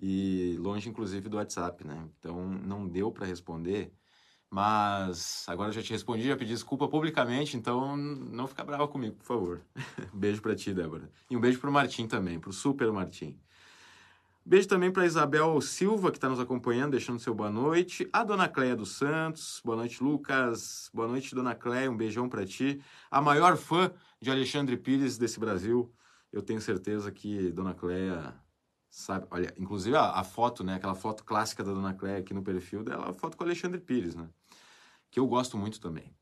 e 0.00 0.56
longe, 0.58 0.88
inclusive, 0.88 1.28
do 1.28 1.36
WhatsApp, 1.36 1.86
né? 1.86 2.08
Então 2.18 2.48
não 2.48 2.88
deu 2.88 3.12
para 3.12 3.26
responder. 3.26 3.92
Mas 4.50 5.44
agora 5.48 5.72
já 5.72 5.82
te 5.82 5.90
respondi, 5.92 6.28
já 6.28 6.36
pedi 6.36 6.52
desculpa 6.52 6.86
publicamente, 6.86 7.56
então 7.56 7.96
não 7.96 8.46
fica 8.46 8.62
brava 8.64 8.86
comigo, 8.86 9.16
por 9.16 9.24
favor. 9.24 9.66
beijo 10.14 10.40
para 10.40 10.54
ti, 10.54 10.72
Débora. 10.72 11.10
E 11.28 11.36
um 11.36 11.40
beijo 11.40 11.58
pro 11.58 11.72
Martim 11.72 12.06
também, 12.06 12.38
pro 12.38 12.52
Super 12.52 12.92
Martim. 12.92 13.36
Beijo 14.46 14.68
também 14.68 14.92
para 14.92 15.06
Isabel 15.06 15.58
Silva, 15.62 16.10
que 16.10 16.18
está 16.18 16.28
nos 16.28 16.38
acompanhando, 16.38 16.90
deixando 16.90 17.18
seu 17.18 17.34
boa 17.34 17.50
noite. 17.50 18.06
A 18.12 18.22
Dona 18.22 18.46
Cleia 18.46 18.76
dos 18.76 18.96
Santos, 18.96 19.60
boa 19.64 19.76
noite, 19.76 20.04
Lucas. 20.04 20.90
Boa 20.92 21.08
noite, 21.08 21.34
Dona 21.34 21.54
Cleia, 21.54 21.90
um 21.90 21.96
beijão 21.96 22.28
para 22.28 22.44
ti. 22.44 22.78
A 23.10 23.22
maior 23.22 23.56
fã 23.56 23.90
de 24.20 24.30
Alexandre 24.30 24.76
Pires 24.76 25.16
desse 25.16 25.40
Brasil. 25.40 25.90
Eu 26.30 26.42
tenho 26.42 26.60
certeza 26.60 27.10
que 27.10 27.50
Dona 27.52 27.72
Cleia 27.72 28.34
sabe. 28.90 29.26
Olha, 29.30 29.54
inclusive 29.56 29.96
a, 29.96 30.10
a 30.10 30.22
foto, 30.22 30.62
né? 30.62 30.74
Aquela 30.74 30.94
foto 30.94 31.24
clássica 31.24 31.64
da 31.64 31.72
Dona 31.72 31.94
Cleia 31.94 32.18
aqui 32.18 32.34
no 32.34 32.42
perfil 32.42 32.84
dela, 32.84 33.08
a 33.08 33.12
foto 33.14 33.38
com 33.38 33.44
Alexandre 33.44 33.80
Pires, 33.80 34.14
né? 34.14 34.28
que 35.14 35.20
eu 35.20 35.28
gosto 35.28 35.56
muito 35.56 35.80
também. 35.80 36.12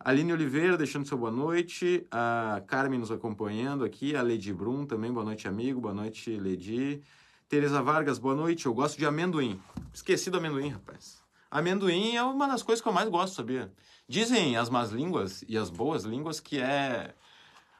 Aline 0.00 0.32
Oliveira, 0.32 0.78
deixando 0.78 1.06
seu 1.06 1.18
boa 1.18 1.30
noite. 1.30 2.06
A 2.10 2.62
Carmen 2.66 2.98
nos 2.98 3.12
acompanhando 3.12 3.84
aqui. 3.84 4.16
A 4.16 4.22
Lady 4.22 4.50
Brum 4.50 4.86
também, 4.86 5.12
boa 5.12 5.24
noite, 5.24 5.46
amigo. 5.46 5.78
Boa 5.78 5.92
noite, 5.92 6.36
Lady. 6.40 7.02
Tereza 7.48 7.82
Vargas, 7.82 8.18
boa 8.18 8.34
noite. 8.34 8.66
Eu 8.66 8.74
gosto 8.74 8.98
de 8.98 9.06
amendoim. 9.06 9.60
Esqueci 9.92 10.30
do 10.30 10.38
amendoim, 10.38 10.68
rapaz. 10.68 11.22
Amendoim 11.50 12.16
é 12.16 12.22
uma 12.22 12.48
das 12.48 12.62
coisas 12.62 12.82
que 12.82 12.88
eu 12.88 12.92
mais 12.92 13.08
gosto, 13.08 13.34
sabia? 13.34 13.72
Dizem 14.08 14.56
as 14.56 14.68
más 14.68 14.90
línguas 14.90 15.44
e 15.48 15.56
as 15.56 15.70
boas 15.70 16.04
línguas 16.04 16.40
que 16.40 16.60
é 16.60 17.14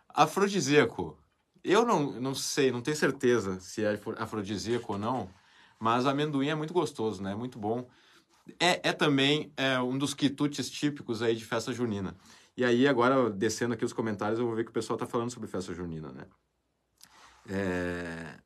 afrodisíaco. 0.09 1.19
Eu 1.63 1.85
não, 1.85 2.13
não 2.21 2.35
sei, 2.35 2.71
não 2.71 2.81
tenho 2.81 2.97
certeza 2.97 3.59
se 3.61 3.85
é 3.85 3.99
afrodisíaco 4.19 4.93
ou 4.93 4.99
não, 4.99 5.29
mas 5.79 6.07
amendoim 6.07 6.49
é 6.49 6.55
muito 6.55 6.73
gostoso, 6.73 7.23
né? 7.23 7.33
É 7.33 7.35
muito 7.35 7.59
bom 7.59 7.89
é, 8.61 8.89
é 8.89 8.93
também 8.93 9.53
é, 9.57 9.79
um 9.81 9.97
dos 9.97 10.15
quitutes 10.15 10.71
típicos 10.71 11.23
aí 11.23 11.35
de 11.35 11.45
festa 11.45 11.73
junina. 11.73 12.17
E 12.57 12.65
aí, 12.65 12.87
agora, 12.87 13.31
descendo 13.31 13.75
aqui 13.75 13.85
os 13.85 13.93
comentários, 13.93 14.39
eu 14.39 14.47
vou 14.47 14.55
ver 14.55 14.65
que 14.65 14.71
o 14.71 14.75
pessoal 14.75 14.97
está 14.97 15.07
falando 15.07 15.31
sobre 15.31 15.49
festa 15.49 15.75
junina, 15.75 16.13
né? 16.13 16.27
É... 17.49 18.39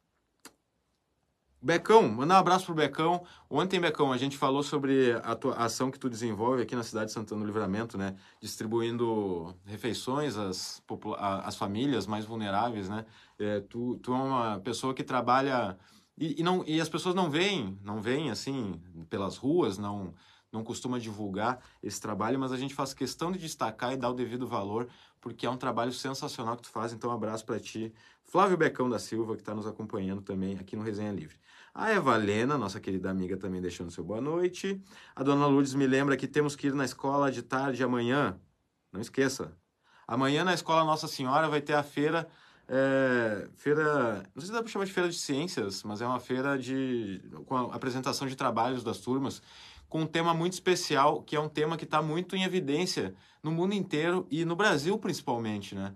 Becão, 1.60 2.08
mandar 2.08 2.36
um 2.36 2.38
abraço 2.38 2.66
pro 2.66 2.74
Becão. 2.74 3.24
Ontem, 3.50 3.80
Becão, 3.80 4.12
a 4.12 4.16
gente 4.16 4.36
falou 4.36 4.62
sobre 4.62 5.12
a, 5.24 5.34
tua, 5.34 5.54
ação 5.54 5.90
que 5.90 5.98
tu 5.98 6.08
desenvolve 6.08 6.62
aqui 6.62 6.76
na 6.76 6.84
cidade 6.84 7.06
de 7.06 7.12
Santana 7.12 7.40
do 7.40 7.46
Livramento, 7.46 7.98
né? 7.98 8.14
Distribuindo 8.40 9.54
refeições 9.64 10.36
às, 10.36 10.82
às 11.18 11.56
famílias 11.56 12.06
mais 12.06 12.24
vulneráveis, 12.24 12.88
né? 12.88 13.04
É, 13.38 13.60
tu, 13.60 13.98
tu 14.02 14.12
é 14.12 14.16
uma 14.16 14.60
pessoa 14.60 14.94
que 14.94 15.02
trabalha 15.02 15.76
e, 16.20 16.40
e, 16.40 16.42
não, 16.42 16.64
e 16.66 16.80
as 16.80 16.88
pessoas 16.88 17.14
não 17.14 17.30
veem, 17.30 17.78
não 17.82 18.00
veem 18.00 18.30
assim 18.30 18.80
pelas 19.08 19.36
ruas, 19.36 19.78
não, 19.78 20.12
não 20.52 20.64
costuma 20.64 20.98
divulgar 20.98 21.60
esse 21.80 22.00
trabalho, 22.00 22.38
mas 22.38 22.50
a 22.50 22.56
gente 22.56 22.74
faz 22.74 22.92
questão 22.92 23.30
de 23.30 23.38
destacar 23.38 23.92
e 23.92 23.96
dar 23.96 24.10
o 24.10 24.14
devido 24.14 24.46
valor, 24.46 24.88
porque 25.20 25.46
é 25.46 25.50
um 25.50 25.56
trabalho 25.56 25.92
sensacional 25.92 26.56
que 26.56 26.62
tu 26.62 26.70
faz. 26.70 26.92
Então, 26.92 27.10
um 27.10 27.14
abraço 27.14 27.44
para 27.44 27.60
ti, 27.60 27.92
Flávio 28.24 28.56
Becão 28.56 28.90
da 28.90 28.98
Silva, 28.98 29.36
que 29.36 29.42
está 29.42 29.54
nos 29.54 29.66
acompanhando 29.66 30.20
também 30.20 30.58
aqui 30.58 30.74
no 30.74 30.82
Resenha 30.82 31.12
Livre. 31.12 31.36
A 31.74 31.92
Evalena, 31.92 32.58
nossa 32.58 32.80
querida 32.80 33.10
amiga, 33.10 33.36
também 33.36 33.60
deixando 33.60 33.90
seu 33.90 34.04
boa 34.04 34.20
noite. 34.20 34.82
A 35.14 35.22
dona 35.22 35.46
Lourdes 35.46 35.74
me 35.74 35.86
lembra 35.86 36.16
que 36.16 36.26
temos 36.26 36.56
que 36.56 36.68
ir 36.68 36.74
na 36.74 36.84
escola 36.84 37.30
de 37.30 37.42
tarde 37.42 37.82
amanhã. 37.82 38.38
Não 38.92 39.00
esqueça. 39.00 39.52
Amanhã 40.06 40.44
na 40.44 40.54
escola 40.54 40.84
Nossa 40.84 41.06
Senhora 41.06 41.48
vai 41.48 41.60
ter 41.60 41.74
a 41.74 41.82
feira 41.82 42.26
é, 42.68 43.48
feira, 43.56 44.22
não 44.34 44.42
sei 44.42 44.48
se 44.48 44.52
dá 44.52 44.60
para 44.60 44.70
chamar 44.70 44.84
de 44.84 44.92
feira 44.92 45.08
de 45.08 45.18
ciências, 45.18 45.82
mas 45.82 46.02
é 46.02 46.06
uma 46.06 46.20
feira 46.20 46.58
de 46.58 47.22
com 47.46 47.56
a 47.56 47.74
apresentação 47.74 48.28
de 48.28 48.36
trabalhos 48.36 48.84
das 48.84 48.98
turmas 48.98 49.40
com 49.88 50.02
um 50.02 50.06
tema 50.06 50.34
muito 50.34 50.52
especial, 50.52 51.22
que 51.22 51.34
é 51.34 51.40
um 51.40 51.48
tema 51.48 51.78
que 51.78 51.84
está 51.84 52.02
muito 52.02 52.36
em 52.36 52.42
evidência 52.42 53.14
no 53.42 53.50
mundo 53.50 53.72
inteiro 53.72 54.26
e 54.30 54.44
no 54.44 54.54
Brasil 54.54 54.98
principalmente, 54.98 55.74
né? 55.74 55.94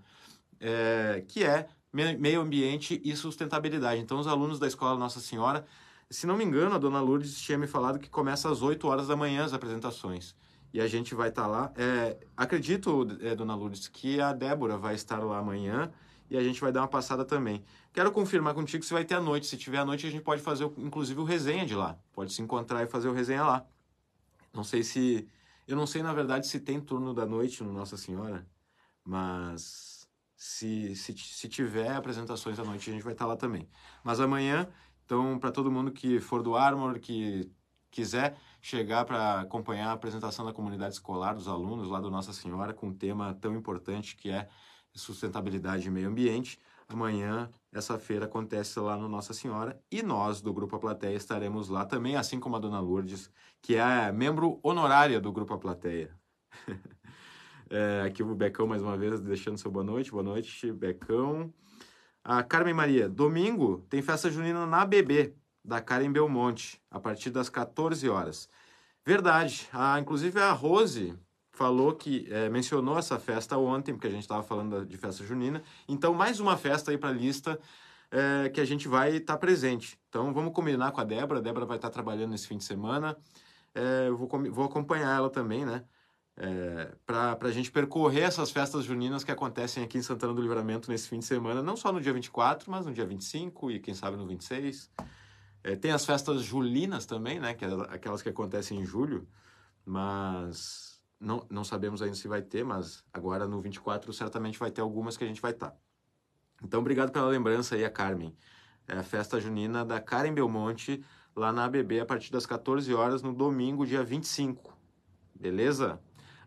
É, 0.58 1.22
que 1.28 1.44
é 1.44 1.68
meio 1.92 2.40
ambiente 2.40 3.00
e 3.04 3.14
sustentabilidade. 3.14 4.00
Então, 4.00 4.18
os 4.18 4.26
alunos 4.26 4.58
da 4.58 4.66
Escola 4.66 4.98
Nossa 4.98 5.20
Senhora, 5.20 5.66
se 6.10 6.26
não 6.26 6.36
me 6.36 6.44
engano, 6.44 6.74
a 6.74 6.78
dona 6.78 7.00
Lourdes 7.00 7.40
tinha 7.40 7.58
me 7.58 7.66
falado 7.66 7.98
que 7.98 8.08
começa 8.08 8.50
às 8.50 8.62
8 8.62 8.86
horas 8.86 9.08
da 9.08 9.16
manhã 9.16 9.44
as 9.44 9.52
apresentações. 9.52 10.34
E 10.72 10.80
a 10.80 10.86
gente 10.86 11.14
vai 11.14 11.28
estar 11.28 11.42
tá 11.42 11.48
lá. 11.48 11.72
É, 11.76 12.16
acredito, 12.36 13.06
é, 13.20 13.34
dona 13.34 13.54
Lourdes, 13.54 13.88
que 13.88 14.20
a 14.20 14.32
Débora 14.32 14.78
vai 14.78 14.94
estar 14.94 15.18
lá 15.18 15.38
amanhã 15.38 15.92
e 16.30 16.36
a 16.36 16.42
gente 16.42 16.60
vai 16.62 16.72
dar 16.72 16.80
uma 16.80 16.88
passada 16.88 17.26
também. 17.26 17.62
Quero 17.92 18.10
confirmar 18.10 18.54
contigo 18.54 18.82
se 18.82 18.92
vai 18.92 19.04
ter 19.04 19.14
à 19.14 19.20
noite. 19.20 19.46
Se 19.46 19.56
tiver 19.58 19.78
à 19.78 19.84
noite, 19.84 20.06
a 20.06 20.10
gente 20.10 20.22
pode 20.22 20.40
fazer, 20.40 20.64
inclusive, 20.78 21.20
o 21.20 21.24
resenha 21.24 21.66
de 21.66 21.74
lá. 21.74 21.98
Pode 22.10 22.32
se 22.32 22.40
encontrar 22.40 22.82
e 22.82 22.86
fazer 22.86 23.08
o 23.08 23.12
resenha 23.12 23.44
lá. 23.44 23.66
Não 24.52 24.64
sei 24.64 24.82
se. 24.82 25.28
Eu 25.68 25.76
não 25.76 25.86
sei, 25.86 26.02
na 26.02 26.12
verdade, 26.14 26.46
se 26.46 26.58
tem 26.58 26.80
turno 26.80 27.12
da 27.12 27.26
noite 27.26 27.62
no 27.62 27.70
Nossa 27.70 27.98
Senhora, 27.98 28.46
mas 29.04 29.91
se, 30.42 30.96
se, 30.96 31.16
se 31.16 31.48
tiver 31.48 31.92
apresentações 31.92 32.58
à 32.58 32.64
noite, 32.64 32.90
a 32.90 32.92
gente 32.92 33.04
vai 33.04 33.12
estar 33.12 33.26
lá 33.26 33.36
também. 33.36 33.68
Mas 34.02 34.18
amanhã, 34.18 34.68
então, 35.04 35.38
para 35.38 35.52
todo 35.52 35.70
mundo 35.70 35.92
que 35.92 36.18
for 36.18 36.42
do 36.42 36.56
Armor, 36.56 36.98
que 36.98 37.48
quiser 37.90 38.36
chegar 38.60 39.04
para 39.04 39.42
acompanhar 39.42 39.90
a 39.90 39.92
apresentação 39.92 40.44
da 40.44 40.52
comunidade 40.52 40.94
escolar, 40.94 41.34
dos 41.34 41.46
alunos 41.46 41.88
lá 41.88 42.00
do 42.00 42.10
Nossa 42.10 42.32
Senhora, 42.32 42.74
com 42.74 42.88
um 42.88 42.94
tema 42.94 43.34
tão 43.40 43.54
importante 43.54 44.16
que 44.16 44.30
é 44.30 44.48
sustentabilidade 44.94 45.86
e 45.86 45.90
meio 45.90 46.08
ambiente, 46.08 46.58
Amanhã, 46.88 47.50
essa 47.72 47.98
feira 47.98 48.26
acontece 48.26 48.78
lá 48.78 48.98
no 48.98 49.08
Nossa 49.08 49.32
Senhora 49.32 49.82
e 49.90 50.02
nós, 50.02 50.42
do 50.42 50.52
Grupo 50.52 50.76
A 50.76 50.78
Plateia, 50.78 51.16
estaremos 51.16 51.70
lá 51.70 51.86
também, 51.86 52.16
assim 52.16 52.38
como 52.38 52.56
a 52.56 52.58
Dona 52.58 52.80
Lourdes, 52.80 53.30
que 53.62 53.76
é 53.76 54.12
membro 54.12 54.60
honorária 54.62 55.18
do 55.18 55.32
Grupo 55.32 55.54
A 55.54 55.58
Plateia. 55.58 56.14
é, 57.72 58.02
aqui 58.06 58.22
o 58.22 58.34
Becão, 58.34 58.66
mais 58.66 58.82
uma 58.82 58.98
vez, 58.98 59.18
deixando 59.18 59.56
seu 59.56 59.70
boa 59.70 59.84
noite. 59.84 60.10
Boa 60.10 60.22
noite, 60.22 60.70
Becão. 60.70 61.52
A 62.22 62.42
Carmen 62.42 62.74
Maria, 62.74 63.08
domingo 63.08 63.84
tem 63.88 64.02
festa 64.02 64.30
junina 64.30 64.66
na 64.66 64.84
BB, 64.84 65.34
da 65.64 65.80
Karen 65.80 66.12
Belmonte, 66.12 66.80
a 66.90 67.00
partir 67.00 67.30
das 67.30 67.48
14 67.48 68.06
horas. 68.10 68.48
Verdade. 69.04 69.68
Ah, 69.72 69.98
inclusive 69.98 70.38
a 70.38 70.52
Rose, 70.52 71.18
falou 71.50 71.94
que 71.94 72.26
é, 72.30 72.50
mencionou 72.50 72.98
essa 72.98 73.18
festa 73.18 73.56
ontem, 73.56 73.94
porque 73.94 74.06
a 74.06 74.10
gente 74.10 74.22
estava 74.22 74.42
falando 74.42 74.84
de 74.84 74.96
festa 74.98 75.24
junina. 75.24 75.62
Então, 75.88 76.12
mais 76.12 76.40
uma 76.40 76.58
festa 76.58 76.90
aí 76.90 76.98
para 76.98 77.08
a 77.08 77.12
lista 77.12 77.58
é, 78.10 78.50
que 78.50 78.60
a 78.60 78.66
gente 78.66 78.86
vai 78.86 79.16
estar 79.16 79.32
tá 79.32 79.38
presente. 79.38 79.98
Então, 80.10 80.32
vamos 80.34 80.52
combinar 80.52 80.92
com 80.92 81.00
a 81.00 81.04
Débora. 81.04 81.40
A 81.40 81.42
Débora 81.42 81.64
vai 81.64 81.78
estar 81.78 81.88
tá 81.88 81.92
trabalhando 81.92 82.32
nesse 82.32 82.46
fim 82.46 82.58
de 82.58 82.64
semana. 82.64 83.16
É, 83.74 84.08
eu 84.08 84.16
vou, 84.16 84.28
vou 84.50 84.66
acompanhar 84.66 85.16
ela 85.16 85.30
também, 85.30 85.64
né? 85.64 85.82
É, 86.36 86.94
para 87.04 87.36
a 87.42 87.50
gente 87.50 87.70
percorrer 87.70 88.22
essas 88.22 88.50
festas 88.50 88.84
juninas 88.84 89.22
que 89.22 89.30
acontecem 89.30 89.84
aqui 89.84 89.98
em 89.98 90.02
Santana 90.02 90.32
do 90.32 90.40
Livramento 90.40 90.90
nesse 90.90 91.08
fim 91.08 91.18
de 91.18 91.26
semana, 91.26 91.62
não 91.62 91.76
só 91.76 91.92
no 91.92 92.00
dia 92.00 92.12
24, 92.12 92.70
mas 92.70 92.86
no 92.86 92.92
dia 92.92 93.04
25 93.04 93.70
e 93.70 93.80
quem 93.80 93.94
sabe 93.94 94.16
no 94.16 94.26
26. 94.26 94.90
É, 95.62 95.76
tem 95.76 95.92
as 95.92 96.04
festas 96.04 96.42
julinas 96.42 97.06
também, 97.06 97.38
né? 97.38 97.54
Que 97.54 97.64
é 97.64 97.68
aquelas 97.90 98.22
que 98.22 98.28
acontecem 98.28 98.80
em 98.80 98.84
julho, 98.84 99.28
mas 99.84 101.00
não, 101.20 101.46
não 101.50 101.64
sabemos 101.64 102.02
ainda 102.02 102.16
se 102.16 102.26
vai 102.26 102.42
ter, 102.42 102.64
mas 102.64 103.04
agora 103.12 103.46
no 103.46 103.60
24 103.60 104.12
certamente 104.12 104.58
vai 104.58 104.70
ter 104.70 104.80
algumas 104.80 105.16
que 105.16 105.24
a 105.24 105.26
gente 105.26 105.40
vai 105.40 105.52
estar. 105.52 105.70
Tá. 105.70 105.76
Então, 106.64 106.80
obrigado 106.80 107.12
pela 107.12 107.26
lembrança 107.26 107.74
aí, 107.74 107.84
a 107.84 107.90
Carmen. 107.90 108.36
É 108.88 108.96
a 108.96 109.02
festa 109.02 109.40
junina 109.40 109.84
da 109.84 110.00
Karen 110.00 110.32
Belmonte, 110.32 111.04
lá 111.34 111.52
na 111.52 111.64
ABB, 111.64 112.00
a 112.00 112.06
partir 112.06 112.32
das 112.32 112.46
14 112.46 112.92
horas, 112.94 113.22
no 113.22 113.32
domingo, 113.32 113.86
dia 113.86 114.02
25. 114.02 114.76
Beleza? 115.34 116.00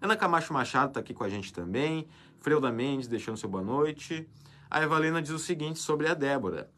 Ana 0.05 0.15
Camacho 0.15 0.53
Machado 0.53 0.89
está 0.89 0.99
aqui 0.99 1.15
com 1.15 1.23
a 1.23 1.29
gente 1.29 1.51
também. 1.51 2.07
Freuda 2.39 2.71
Mendes 2.71 3.07
deixando 3.07 3.37
seu 3.37 3.49
boa 3.49 3.63
noite. 3.63 4.29
A 4.69 4.79
Evalena 4.83 5.19
diz 5.19 5.31
o 5.31 5.39
seguinte 5.39 5.79
sobre 5.79 6.07
a 6.07 6.13
Débora. 6.13 6.69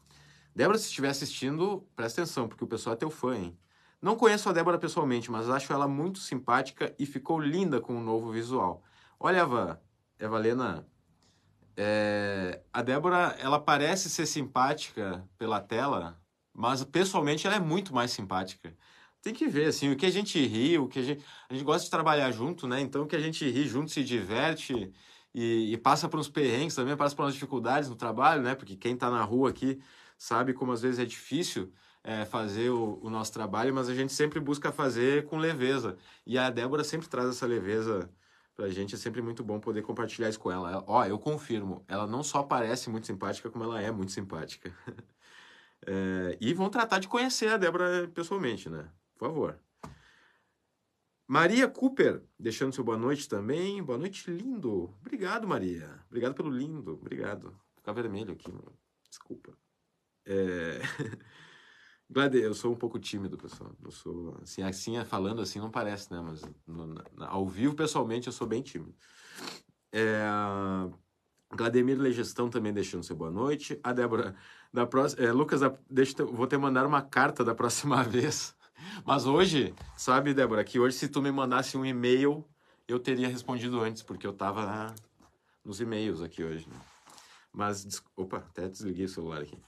Débora, 0.56 0.78
se 0.78 0.86
estiver 0.86 1.10
assistindo, 1.10 1.86
presta 1.94 2.22
atenção, 2.22 2.48
porque 2.48 2.64
o 2.64 2.66
pessoal 2.66 2.94
é 2.94 2.96
teu 2.96 3.10
fã, 3.10 3.36
hein? 3.36 3.58
Não 4.00 4.16
conheço 4.16 4.48
a 4.48 4.52
Débora 4.52 4.78
pessoalmente, 4.78 5.30
mas 5.30 5.50
acho 5.50 5.70
ela 5.74 5.86
muito 5.86 6.20
simpática 6.20 6.94
e 6.98 7.04
ficou 7.04 7.38
linda 7.38 7.82
com 7.82 7.98
o 7.98 8.00
novo 8.00 8.32
visual. 8.32 8.82
Olha, 9.20 9.40
Eva, 9.40 9.82
Evalena, 10.18 10.88
é, 11.76 12.62
a 12.72 12.80
Débora, 12.80 13.36
ela 13.38 13.60
parece 13.60 14.08
ser 14.08 14.24
simpática 14.24 15.22
pela 15.36 15.60
tela, 15.60 16.18
mas 16.54 16.82
pessoalmente 16.82 17.46
ela 17.46 17.56
é 17.56 17.60
muito 17.60 17.94
mais 17.94 18.10
simpática. 18.10 18.74
Tem 19.22 19.34
que 19.34 19.48
ver, 19.48 19.66
assim, 19.66 19.90
o 19.90 19.96
que 19.96 20.06
a 20.06 20.10
gente 20.10 20.38
ri, 20.46 20.78
o 20.78 20.88
que 20.88 21.00
a 21.00 21.02
gente, 21.02 21.24
a 21.48 21.52
gente 21.54 21.64
gosta 21.64 21.84
de 21.84 21.90
trabalhar 21.90 22.30
junto, 22.30 22.66
né? 22.68 22.80
Então, 22.80 23.02
o 23.02 23.06
que 23.06 23.16
a 23.16 23.20
gente 23.20 23.48
ri 23.50 23.66
junto, 23.66 23.90
se 23.90 24.04
diverte 24.04 24.92
e, 25.34 25.72
e 25.72 25.76
passa 25.76 26.08
por 26.08 26.20
uns 26.20 26.28
perrengues 26.28 26.74
também, 26.74 26.96
passa 26.96 27.14
por 27.16 27.22
umas 27.24 27.34
dificuldades 27.34 27.88
no 27.88 27.96
trabalho, 27.96 28.42
né? 28.42 28.54
Porque 28.54 28.76
quem 28.76 28.94
está 28.94 29.10
na 29.10 29.22
rua 29.24 29.50
aqui 29.50 29.80
sabe 30.16 30.52
como 30.54 30.72
às 30.72 30.82
vezes 30.82 30.98
é 31.00 31.04
difícil 31.04 31.72
é, 32.02 32.24
fazer 32.24 32.70
o, 32.70 32.98
o, 33.02 33.10
nosso 33.10 33.32
trabalho, 33.32 33.74
mas 33.74 33.88
a 33.88 33.94
gente 33.94 34.12
sempre 34.12 34.40
busca 34.40 34.72
fazer 34.72 35.24
com 35.26 35.36
leveza. 35.36 35.96
E 36.26 36.38
a 36.38 36.50
Débora 36.50 36.84
sempre 36.84 37.08
traz 37.08 37.28
essa 37.28 37.46
leveza 37.46 38.10
pra 38.54 38.68
gente, 38.68 38.94
é 38.94 38.98
sempre 38.98 39.22
muito 39.22 39.44
bom 39.44 39.60
poder 39.60 39.82
compartilhar 39.82 40.28
isso 40.28 40.40
com 40.40 40.50
ela. 40.50 40.70
ela 40.70 40.84
ó, 40.86 41.04
eu 41.04 41.18
confirmo, 41.18 41.84
ela 41.86 42.06
não 42.06 42.22
só 42.22 42.42
parece 42.42 42.90
muito 42.90 43.06
simpática, 43.06 43.50
como 43.50 43.64
ela 43.64 43.80
é 43.80 43.90
muito 43.92 44.12
simpática. 44.12 44.74
é, 45.86 46.36
e 46.40 46.52
vão 46.54 46.70
tratar 46.70 46.98
de 46.98 47.08
conhecer 47.08 47.48
a 47.48 47.56
Débora 47.56 48.08
pessoalmente, 48.14 48.68
né? 48.68 48.88
Por 49.18 49.28
favor. 49.28 49.58
Maria 51.26 51.68
Cooper, 51.68 52.22
deixando 52.38 52.72
seu 52.72 52.84
boa 52.84 52.96
noite 52.96 53.28
também. 53.28 53.82
Boa 53.82 53.98
noite, 53.98 54.30
lindo. 54.30 54.94
Obrigado, 55.00 55.46
Maria. 55.46 56.02
Obrigado 56.06 56.34
pelo 56.34 56.48
lindo. 56.48 56.94
Obrigado. 56.94 57.54
Ficar 57.76 57.92
vermelho 57.92 58.32
aqui, 58.32 58.50
desculpa. 59.10 59.52
É... 60.24 60.80
Glade, 62.10 62.38
eu 62.38 62.54
sou 62.54 62.72
um 62.72 62.76
pouco 62.76 62.98
tímido, 62.98 63.36
pessoal. 63.36 63.76
Eu 63.84 63.90
sou, 63.90 64.38
assim, 64.42 64.62
assim, 64.62 65.04
falando 65.04 65.42
assim 65.42 65.58
não 65.58 65.70
parece, 65.70 66.10
né? 66.10 66.20
Mas 66.22 66.42
no, 66.66 66.86
na, 67.12 67.28
ao 67.28 67.46
vivo, 67.46 67.74
pessoalmente, 67.74 68.28
eu 68.28 68.32
sou 68.32 68.46
bem 68.46 68.62
tímido. 68.62 68.94
É, 69.92 70.22
Vladimir 71.52 71.98
Legestão 71.98 72.48
também 72.48 72.72
deixando 72.72 73.02
seu 73.02 73.14
boa 73.14 73.30
noite. 73.30 73.78
A 73.82 73.92
Débora, 73.92 74.34
da 74.72 74.86
próxima, 74.86 75.22
é, 75.22 75.32
Lucas, 75.32 75.60
deixa, 75.90 76.24
vou 76.24 76.46
te 76.46 76.56
mandar 76.56 76.86
uma 76.86 77.02
carta 77.02 77.44
da 77.44 77.54
próxima 77.54 78.02
vez. 78.04 78.56
Mas 79.04 79.26
hoje, 79.26 79.74
sabe, 79.96 80.34
Débora, 80.34 80.64
que 80.64 80.78
hoje 80.78 80.96
se 80.96 81.08
tu 81.08 81.22
me 81.22 81.30
mandasse 81.30 81.76
um 81.76 81.84
e-mail, 81.84 82.44
eu 82.86 82.98
teria 82.98 83.28
respondido 83.28 83.80
antes, 83.80 84.02
porque 84.02 84.26
eu 84.26 84.32
tava 84.32 84.94
nos 85.64 85.80
e-mails 85.80 86.22
aqui 86.22 86.42
hoje. 86.42 86.68
Né? 86.68 86.80
Mas, 87.52 88.02
opa, 88.16 88.38
até 88.38 88.68
desliguei 88.68 89.04
o 89.04 89.08
celular 89.08 89.42
aqui. 89.42 89.60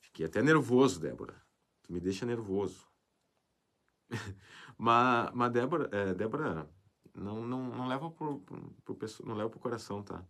Fiquei 0.00 0.26
até 0.26 0.42
nervoso, 0.42 1.00
Débora. 1.00 1.34
Tu 1.82 1.92
me 1.92 2.00
deixa 2.00 2.26
nervoso. 2.26 2.86
mas, 4.78 5.30
mas 5.34 5.52
Débora, 5.52 5.88
é, 5.92 6.14
Débora, 6.14 6.68
não, 7.14 7.46
não, 7.46 7.68
não 7.68 7.86
leva 7.86 8.10
pro, 8.10 8.40
pro, 8.40 8.94
pro, 8.94 9.08
não 9.24 9.34
leva 9.34 9.50
pro 9.50 9.60
coração, 9.60 10.02
tá? 10.02 10.24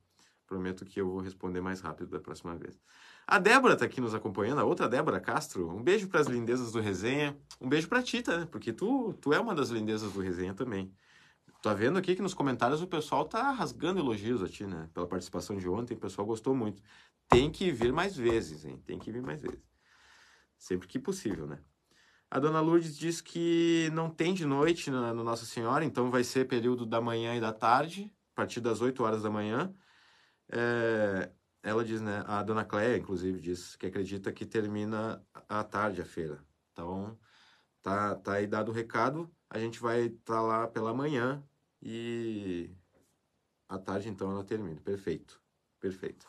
Prometo 0.46 0.84
que 0.84 1.00
eu 1.00 1.10
vou 1.10 1.20
responder 1.20 1.60
mais 1.60 1.80
rápido 1.80 2.10
da 2.10 2.20
próxima 2.20 2.54
vez. 2.56 2.80
A 3.26 3.38
Débora 3.38 3.76
tá 3.76 3.84
aqui 3.84 4.00
nos 4.00 4.14
acompanhando, 4.14 4.60
a 4.60 4.64
outra 4.64 4.88
Débora 4.88 5.20
Castro. 5.20 5.70
Um 5.70 5.82
beijo 5.82 6.08
para 6.08 6.20
as 6.20 6.26
lindezas 6.26 6.72
do 6.72 6.80
resenha. 6.80 7.36
Um 7.60 7.68
beijo 7.68 7.88
para 7.88 8.02
ti, 8.02 8.22
tá? 8.22 8.46
Porque 8.50 8.72
tu, 8.72 9.14
tu 9.14 9.32
é 9.32 9.40
uma 9.40 9.54
das 9.54 9.70
lindezas 9.70 10.12
do 10.12 10.20
resenha 10.20 10.54
também. 10.54 10.92
Tá 11.62 11.72
vendo 11.72 11.98
aqui 11.98 12.14
que 12.14 12.22
nos 12.22 12.34
comentários 12.34 12.82
o 12.82 12.86
pessoal 12.86 13.24
tá 13.24 13.50
rasgando 13.50 13.98
elogios 13.98 14.42
a 14.42 14.48
ti, 14.48 14.66
né? 14.66 14.88
Pela 14.92 15.06
participação 15.06 15.56
de 15.56 15.68
ontem, 15.68 15.94
o 15.94 16.00
pessoal 16.00 16.26
gostou 16.26 16.54
muito. 16.54 16.82
Tem 17.28 17.50
que 17.50 17.70
vir 17.70 17.92
mais 17.92 18.14
vezes, 18.16 18.66
hein? 18.66 18.82
Tem 18.84 18.98
que 18.98 19.10
vir 19.10 19.22
mais 19.22 19.40
vezes 19.40 19.74
sempre 20.64 20.88
que 20.88 20.98
possível, 20.98 21.46
né? 21.46 21.58
A 22.30 22.38
dona 22.38 22.60
Lourdes 22.60 22.96
diz 22.96 23.20
que 23.20 23.90
não 23.92 24.10
tem 24.10 24.34
de 24.34 24.46
noite 24.46 24.90
no, 24.90 25.14
no 25.14 25.22
Nossa 25.22 25.44
Senhora, 25.44 25.84
então 25.84 26.10
vai 26.10 26.24
ser 26.24 26.48
período 26.48 26.86
da 26.86 27.00
manhã 27.00 27.36
e 27.36 27.40
da 27.40 27.52
tarde, 27.52 28.10
a 28.32 28.34
partir 28.34 28.60
das 28.60 28.80
8 28.80 29.02
horas 29.02 29.22
da 29.22 29.30
manhã. 29.30 29.72
É, 30.50 31.30
ela 31.64 31.82
diz, 31.82 32.00
né? 32.02 32.22
A 32.26 32.42
dona 32.42 32.64
Cléia, 32.64 32.98
inclusive, 32.98 33.40
diz 33.40 33.74
que 33.74 33.86
acredita 33.86 34.30
que 34.32 34.44
termina 34.44 35.24
à 35.48 35.64
tarde 35.64 36.02
a 36.02 36.04
feira. 36.04 36.44
Então, 36.72 37.18
tá, 37.82 38.14
tá 38.16 38.34
aí 38.34 38.46
dado 38.46 38.70
o 38.70 38.74
recado. 38.74 39.34
A 39.48 39.58
gente 39.58 39.80
vai 39.80 40.02
estar 40.02 40.34
tá 40.34 40.42
lá 40.42 40.68
pela 40.68 40.92
manhã 40.92 41.42
e 41.82 42.70
à 43.66 43.78
tarde 43.78 44.10
então 44.10 44.30
ela 44.30 44.44
termina. 44.44 44.78
Perfeito. 44.82 45.40
Perfeito. 45.80 46.26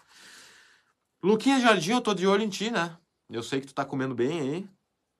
Luquinha 1.21 1.59
Jardim, 1.59 1.91
eu 1.91 2.01
tô 2.01 2.13
de 2.13 2.25
olho 2.25 2.43
em 2.43 2.49
ti, 2.49 2.71
né? 2.71 2.97
Eu 3.29 3.43
sei 3.43 3.59
que 3.59 3.67
tu 3.67 3.73
tá 3.73 3.83
comendo 3.83 4.15
bem 4.15 4.39
aí. 4.39 4.69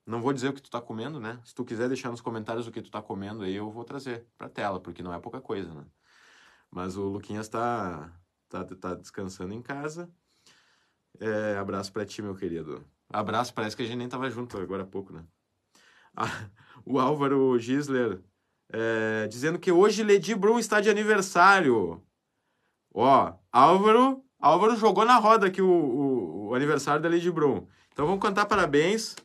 Não 0.06 0.22
vou 0.22 0.32
dizer 0.32 0.50
o 0.50 0.54
que 0.54 0.62
tu 0.62 0.70
tá 0.70 0.80
comendo, 0.80 1.20
né? 1.20 1.42
Se 1.44 1.54
tu 1.54 1.66
quiser 1.66 1.90
deixar 1.90 2.12
nos 2.12 2.22
comentários 2.22 2.68
o 2.68 2.72
que 2.72 2.82
tu 2.82 2.92
tá 2.92 3.02
comendo 3.02 3.44
aí, 3.44 3.56
eu 3.56 3.70
vou 3.70 3.84
trazer 3.84 4.26
pra 4.38 4.48
tela, 4.48 4.80
porque 4.80 5.02
não 5.02 5.14
é 5.14 5.20
pouca 5.20 5.42
coisa, 5.42 5.74
né? 5.74 5.84
Mas 6.70 6.96
o 6.96 7.04
Luquinhas 7.04 7.50
tá, 7.50 8.14
tá, 8.64 8.76
tá 8.76 8.96
descansando 8.96 9.54
em 9.54 9.62
casa. 9.62 10.10
É, 11.20 11.58
abraço 11.58 11.92
pra 11.92 12.06
ti, 12.06 12.22
meu 12.22 12.36
querido. 12.36 12.86
Abraço, 13.10 13.54
parece 13.54 13.76
que 13.76 13.84
a 13.84 13.86
gente 13.86 13.98
nem 13.98 14.10
tava 14.10 14.30
junto 14.30 14.58
agora 14.58 14.84
há 14.84 14.88
pouco, 14.88 15.14
né? 15.14 15.24
Ah, 16.18 16.50
o 16.86 16.98
Álvaro 16.98 17.60
Gisler 17.60 18.22
é, 18.72 19.28
dizendo 19.28 19.60
que 19.60 19.70
hoje 19.70 20.02
Lady 20.02 20.34
Brum 20.34 20.58
está 20.58 20.80
de 20.80 20.90
aniversário. 20.90 22.02
Ó, 22.94 23.34
Álvaro, 23.52 24.24
Álvaro 24.40 24.78
jogou 24.78 25.04
na 25.04 25.18
roda 25.18 25.48
aqui 25.48 25.62
o, 25.62 25.70
o, 25.70 26.48
o 26.48 26.56
aniversário 26.56 27.02
da 27.02 27.10
Lady 27.10 27.30
Brum. 27.30 27.68
Então 27.92 28.06
vamos 28.06 28.22
cantar 28.22 28.46
parabéns. 28.46 29.16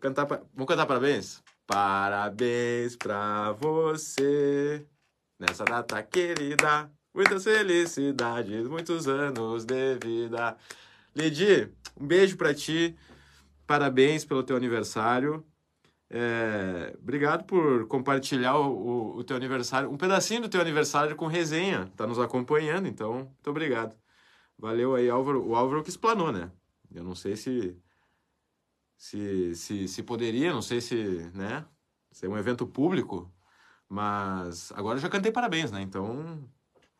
Cantar, 0.00 0.26
vamos 0.26 0.68
cantar 0.68 0.84
parabéns? 0.84 1.42
Parabéns 1.66 2.94
pra 2.94 3.52
você 3.52 4.86
nessa 5.38 5.64
data 5.64 6.02
querida. 6.02 6.90
Muitas 7.14 7.44
felicidades, 7.44 8.66
muitos 8.66 9.06
anos 9.06 9.64
de 9.64 9.94
vida. 10.02 10.56
Lady, 11.14 11.72
um 11.96 12.06
beijo 12.06 12.36
pra 12.36 12.52
ti. 12.52 12.96
Parabéns 13.66 14.24
pelo 14.24 14.42
teu 14.42 14.56
aniversário. 14.56 15.46
É, 16.10 16.92
obrigado 17.00 17.44
por 17.44 17.86
compartilhar 17.86 18.56
o, 18.56 18.66
o, 18.66 19.16
o, 19.18 19.24
teu 19.24 19.36
aniversário, 19.36 19.90
um 19.90 19.96
pedacinho 19.96 20.42
do 20.42 20.48
teu 20.48 20.60
aniversário 20.60 21.14
com 21.14 21.26
resenha. 21.26 21.90
Tá 21.96 22.04
nos 22.06 22.18
acompanhando, 22.18 22.88
então, 22.88 23.14
muito 23.14 23.50
obrigado. 23.50 23.96
Valeu 24.58 24.96
aí, 24.96 25.08
Álvaro. 25.08 25.46
O 25.46 25.54
Álvaro 25.54 25.84
que 25.84 25.90
explanou, 25.90 26.32
né? 26.32 26.50
Eu 26.92 27.04
não 27.04 27.14
sei 27.14 27.36
se 27.36 27.76
se, 28.96 29.54
se, 29.54 29.88
se 29.88 30.02
poderia, 30.02 30.52
não 30.52 30.62
sei 30.62 30.80
se, 30.80 31.30
né? 31.34 31.64
Se 32.10 32.26
é 32.26 32.28
um 32.28 32.38
evento 32.38 32.66
público, 32.66 33.32
mas 33.88 34.72
agora 34.72 34.98
eu 34.98 35.02
já 35.02 35.08
cantei 35.08 35.30
parabéns, 35.32 35.70
né? 35.70 35.82
Então, 35.82 36.48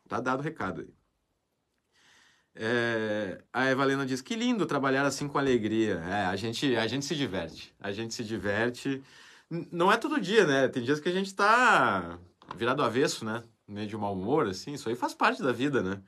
tá 0.07 0.19
dado 0.19 0.39
o 0.39 0.43
recado 0.43 0.81
aí. 0.81 0.93
É, 2.57 3.43
a 3.51 3.69
Evalena 3.69 4.05
diz 4.05 4.21
que 4.21 4.35
lindo 4.35 4.65
trabalhar 4.65 5.05
assim 5.05 5.27
com 5.27 5.37
alegria. 5.37 5.95
É, 6.07 6.25
a 6.25 6.35
gente, 6.35 6.75
a 6.77 6.87
gente 6.87 7.05
se 7.05 7.15
diverte. 7.15 7.73
A 7.79 7.91
gente 7.91 8.13
se 8.13 8.23
diverte. 8.23 9.03
Não 9.49 9.91
é 9.91 9.97
todo 9.97 10.19
dia, 10.21 10.45
né? 10.47 10.67
Tem 10.67 10.81
dias 10.81 10.99
que 10.99 11.09
a 11.09 11.11
gente 11.11 11.33
tá 11.35 12.17
virado 12.55 12.81
avesso, 12.81 13.25
né? 13.25 13.43
Meio 13.67 13.87
de 13.87 13.97
mau 13.97 14.13
humor, 14.13 14.47
assim. 14.47 14.73
Isso 14.73 14.87
aí 14.87 14.95
faz 14.95 15.13
parte 15.13 15.43
da 15.43 15.51
vida, 15.51 15.83
né? 15.83 16.01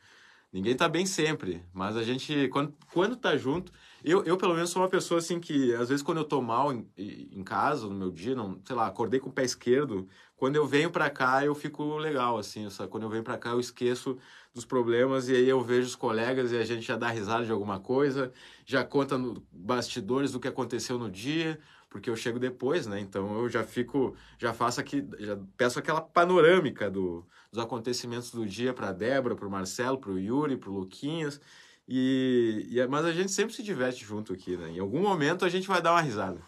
Ninguém 0.51 0.75
tá 0.75 0.87
bem 0.87 1.05
sempre. 1.05 1.63
Mas 1.73 1.97
a 1.97 2.03
gente, 2.03 2.47
quando, 2.49 2.73
quando 2.93 3.15
tá 3.15 3.35
junto. 3.35 3.71
Eu, 4.03 4.23
eu, 4.23 4.37
pelo 4.37 4.53
menos, 4.53 4.69
sou 4.69 4.81
uma 4.81 4.89
pessoa 4.89 5.19
assim 5.19 5.39
que, 5.39 5.73
às 5.75 5.89
vezes, 5.89 6.03
quando 6.03 6.19
eu 6.19 6.23
tô 6.23 6.41
mal 6.41 6.71
em, 6.71 6.87
em 6.97 7.43
casa, 7.43 7.87
no 7.87 7.95
meu 7.95 8.11
dia, 8.11 8.35
não, 8.35 8.59
sei 8.63 8.75
lá, 8.75 8.87
acordei 8.87 9.19
com 9.19 9.29
o 9.29 9.33
pé 9.33 9.43
esquerdo, 9.43 10.07
quando 10.37 10.55
eu 10.55 10.65
venho 10.67 10.91
para 10.91 11.09
cá, 11.09 11.43
eu 11.43 11.55
fico 11.55 11.97
legal, 11.97 12.37
assim, 12.37 12.69
sabe? 12.69 12.89
Quando 12.89 13.03
eu 13.03 13.09
venho 13.09 13.23
para 13.23 13.37
cá, 13.37 13.49
eu 13.49 13.59
esqueço 13.59 14.17
dos 14.53 14.65
problemas 14.65 15.27
e 15.29 15.35
aí 15.35 15.49
eu 15.49 15.61
vejo 15.61 15.87
os 15.87 15.95
colegas 15.95 16.51
e 16.51 16.57
a 16.57 16.63
gente 16.63 16.83
já 16.83 16.95
dá 16.95 17.09
risada 17.09 17.43
de 17.43 17.51
alguma 17.51 17.79
coisa, 17.79 18.31
já 18.65 18.83
conta 18.83 19.17
no 19.17 19.43
bastidores 19.51 20.31
do 20.31 20.39
que 20.39 20.47
aconteceu 20.47 20.97
no 20.97 21.09
dia, 21.09 21.59
porque 21.97 22.09
eu 22.09 22.15
chego 22.15 22.37
depois, 22.37 22.85
né? 22.85 22.99
Então 22.99 23.39
eu 23.39 23.49
já 23.49 23.63
fico, 23.63 24.15
já 24.37 24.53
faço 24.53 24.79
aqui, 24.79 25.05
já 25.19 25.37
peço 25.57 25.79
aquela 25.79 25.99
panorâmica 25.99 26.89
do, 26.89 27.25
dos 27.51 27.61
acontecimentos 27.61 28.31
do 28.31 28.45
dia 28.45 28.71
para 28.73 28.91
Débora, 28.91 29.35
para 29.35 29.47
o 29.47 29.51
Marcelo, 29.51 29.97
para 29.97 30.11
o 30.11 30.19
Yuri, 30.19 30.57
para 30.57 30.69
o 30.69 30.73
Luquinhas. 30.73 31.41
E, 31.87 32.67
e, 32.69 32.87
mas 32.87 33.05
a 33.05 33.11
gente 33.11 33.31
sempre 33.31 33.55
se 33.55 33.63
diverte 33.63 34.05
junto 34.05 34.31
aqui, 34.31 34.55
né? 34.55 34.69
Em 34.69 34.79
algum 34.79 35.01
momento 35.01 35.43
a 35.43 35.49
gente 35.49 35.67
vai 35.67 35.81
dar 35.81 35.91
uma 35.91 36.01
risada 36.01 36.39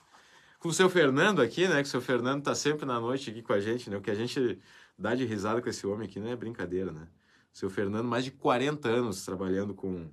com 0.60 0.70
o 0.70 0.74
seu 0.74 0.90
Fernando 0.90 1.42
aqui, 1.42 1.68
né? 1.68 1.82
Que 1.82 1.88
o 1.88 1.92
seu 1.92 2.02
Fernando 2.02 2.44
tá 2.44 2.54
sempre 2.54 2.86
na 2.86 3.00
noite 3.00 3.32
aqui 3.32 3.42
com 3.42 3.54
a 3.54 3.60
gente, 3.60 3.90
né? 3.90 3.98
O 3.98 4.02
que 4.02 4.12
a 4.12 4.16
gente 4.16 4.60
dá 4.98 5.16
de 5.16 5.26
risada 5.26 5.62
com 5.62 5.70
esse 5.70 5.88
homem 5.88 6.08
aqui 6.08 6.20
não 6.20 6.30
é 6.30 6.36
brincadeira, 6.36 6.92
né? 6.92 7.08
O 7.52 7.58
seu 7.58 7.70
Fernando, 7.70 8.06
mais 8.08 8.24
de 8.24 8.32
40 8.32 8.88
anos 8.88 9.26
trabalhando 9.26 9.74
com 9.74 10.12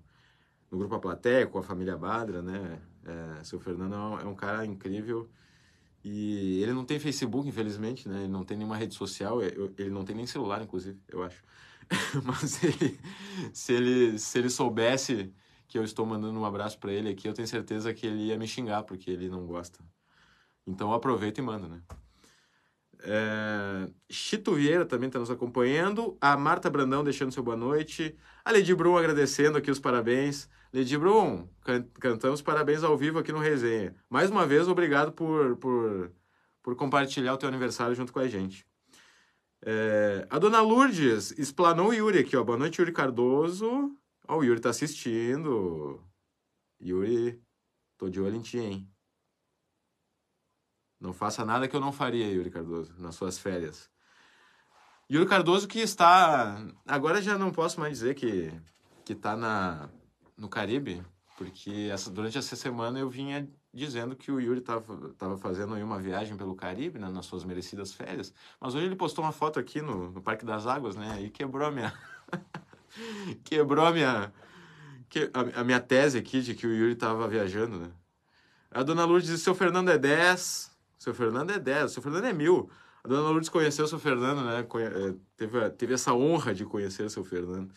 no 0.71 0.79
Grupo 0.79 0.95
A 0.95 0.99
Plateia, 0.99 1.47
com 1.47 1.59
a 1.59 1.63
família 1.63 1.97
Badra, 1.97 2.43
né? 2.43 2.81
É, 3.05 3.45
seu 3.45 3.61
Fernando 3.61 3.95
é 3.95 3.99
um, 3.99 4.21
é 4.21 4.25
um, 4.25 4.35
cara 4.35 4.67
incrível 4.67 5.29
e 6.03 6.63
ele 6.63 6.73
não 6.73 6.85
tem 6.85 6.99
Facebook, 6.99 7.49
infelizmente, 7.49 8.09
né? 8.09 8.21
Ele 8.21 8.33
não 8.33 8.45
tem 8.45 8.57
nenhuma 8.57 8.77
rede 8.77 8.95
social, 8.95 9.43
ele 9.43 9.91
não 9.91 10.05
tem 10.05 10.15
nem 10.15 10.27
celular, 10.27 10.63
inclusive, 10.63 10.99
eu 11.09 11.23
acho. 11.23 11.43
Mas 12.25 12.63
ele, 12.63 12.99
se 13.53 13.73
ele 13.73 14.19
se 14.19 14.39
ele 14.39 14.51
soubesse 14.51 15.33
que 15.69 15.79
eu 15.79 15.85
estou 15.85 16.07
mandando 16.07 16.39
um 16.39 16.45
abraço 16.45 16.79
para 16.79 16.93
ele 16.93 17.09
aqui, 17.09 17.29
eu 17.29 17.33
tenho 17.33 17.49
certeza 17.49 17.93
que 17.93 18.07
ele 18.07 18.27
ia 18.27 18.39
me 18.39 18.47
xingar 18.47 18.83
porque 18.85 19.11
ele 19.11 19.29
não 19.29 19.47
gosta. 19.47 19.81
Então 20.67 20.93
aproveita 20.93 21.41
e 21.41 21.45
manda, 21.45 21.69
né? 21.69 21.83
É... 23.01 23.89
Chito 24.09 24.55
Vieira 24.55 24.85
também 24.85 25.09
está 25.09 25.19
nos 25.19 25.31
acompanhando. 25.31 26.17
A 26.21 26.37
Marta 26.37 26.71
Brandão 26.71 27.05
deixando 27.05 27.33
seu 27.33 27.43
boa 27.43 27.57
noite. 27.57 28.17
A 28.45 28.53
Lady 28.53 28.75
Brum 28.75 28.97
agradecendo 28.97 29.59
aqui 29.59 29.71
os 29.71 29.81
parabéns. 29.81 30.49
Lady 30.73 30.97
Brum, 30.99 31.49
can 31.63 31.83
cantamos 32.01 32.43
parabéns 32.43 32.83
ao 32.83 32.97
vivo 32.97 33.19
aqui 33.19 33.33
no 33.33 33.39
Resenha. 33.39 33.95
Mais 34.11 34.31
uma 34.31 34.47
vez, 34.47 34.69
obrigado 34.69 35.13
por, 35.13 35.57
por, 35.57 36.13
por 36.63 36.77
compartilhar 36.77 37.35
o 37.35 37.39
teu 37.39 37.49
aniversário 37.49 37.95
junto 37.95 38.13
com 38.13 38.19
a 38.19 38.29
gente. 38.29 38.67
É... 39.65 40.27
A 40.29 40.39
dona 40.39 40.61
Lourdes 40.61 41.33
explanou 41.39 41.89
o 41.89 41.95
Yuri 41.95 42.19
aqui, 42.19 42.37
ó. 42.37 42.45
Boa 42.45 42.59
noite, 42.59 42.79
Yuri 42.81 42.93
Cardoso. 42.93 43.97
Ó, 44.29 44.39
o 44.39 44.45
Yuri 44.45 44.61
tá 44.61 44.71
assistindo. 44.71 46.03
Yuri, 46.81 47.41
tô 47.97 48.09
de 48.11 48.21
olho 48.21 48.37
em 48.37 48.43
ti, 48.43 48.59
hein? 48.59 48.91
Não 51.01 51.13
faça 51.13 51.45
nada 51.45 51.69
que 51.69 51.77
eu 51.77 51.81
não 51.81 51.93
faria, 51.93 52.31
Yuri 52.31 52.51
Cardoso, 52.51 52.95
nas 52.99 53.15
suas 53.15 53.39
férias. 53.39 53.91
Yuri 55.11 55.27
Cardoso 55.27 55.69
que 55.69 55.79
está. 55.79 56.59
Agora 56.87 57.23
já 57.23 57.39
não 57.39 57.53
posso 57.53 57.79
mais 57.79 57.93
dizer 57.99 58.15
que, 58.15 58.51
que 59.05 59.13
está 59.13 59.37
na, 59.37 59.89
no 60.37 60.49
Caribe, 60.49 61.03
porque 61.37 61.89
essa, 61.93 62.11
durante 62.11 62.39
essa 62.39 62.57
semana 62.57 62.99
eu 62.99 63.09
vinha 63.09 63.49
dizendo 63.73 64.17
que 64.17 64.33
o 64.33 64.41
Yuri 64.41 64.61
estava 64.61 65.11
tava 65.19 65.37
fazendo 65.37 65.75
aí 65.75 65.83
uma 65.83 66.01
viagem 66.01 66.35
pelo 66.37 66.55
Caribe, 66.55 66.99
né, 66.99 67.11
nas 67.11 67.27
suas 67.27 67.45
merecidas 67.45 67.93
férias. 67.93 68.33
Mas 68.59 68.75
hoje 68.75 68.87
ele 68.87 68.97
postou 68.97 69.23
uma 69.23 69.33
foto 69.33 69.59
aqui 69.59 69.83
no, 69.83 70.11
no 70.11 70.23
Parque 70.23 70.47
das 70.47 70.67
Águas, 70.67 70.97
né? 70.97 71.23
E 71.23 71.29
quebrou 71.29 71.69
a 71.69 71.71
minha. 71.71 71.93
quebrou 73.45 73.85
a 73.85 73.93
minha. 73.93 74.33
Que, 75.11 75.31
a, 75.35 75.61
a, 75.61 75.65
minha 75.65 75.79
tese 75.79 76.19
aqui 76.19 76.41
de 76.41 76.55
que 76.55 76.67
o 76.67 76.75
Yuri 76.75 76.93
estava 76.93 77.29
viajando, 77.29 77.79
né? 77.79 77.91
A 78.71 78.83
dona 78.83 79.05
Lourdes 79.05 79.29
disse: 79.29 79.45
seu 79.45 79.55
Fernando 79.55 79.91
é 79.91 79.99
10, 79.99 80.75
seu 80.99 81.15
Fernando 81.15 81.51
é 81.51 81.59
10, 81.59 81.85
o 81.85 81.89
seu 81.91 82.03
Fernando 82.03 82.25
é 82.25 82.33
mil. 82.33 82.71
A 83.05 83.09
dona 83.09 83.29
Lourdes 83.29 83.51
conheceu 83.51 83.85
o 83.85 83.89
seu 83.89 83.99
Fernando, 83.99 84.43
né? 84.43 84.61
É, 84.61 85.15
teve, 85.37 85.71
teve 85.71 85.95
essa 85.95 86.15
honra 86.15 86.55
de 86.55 86.65
conhecer 86.65 87.05
o 87.05 87.11
seu 87.11 87.23
Fernando. 87.23 87.73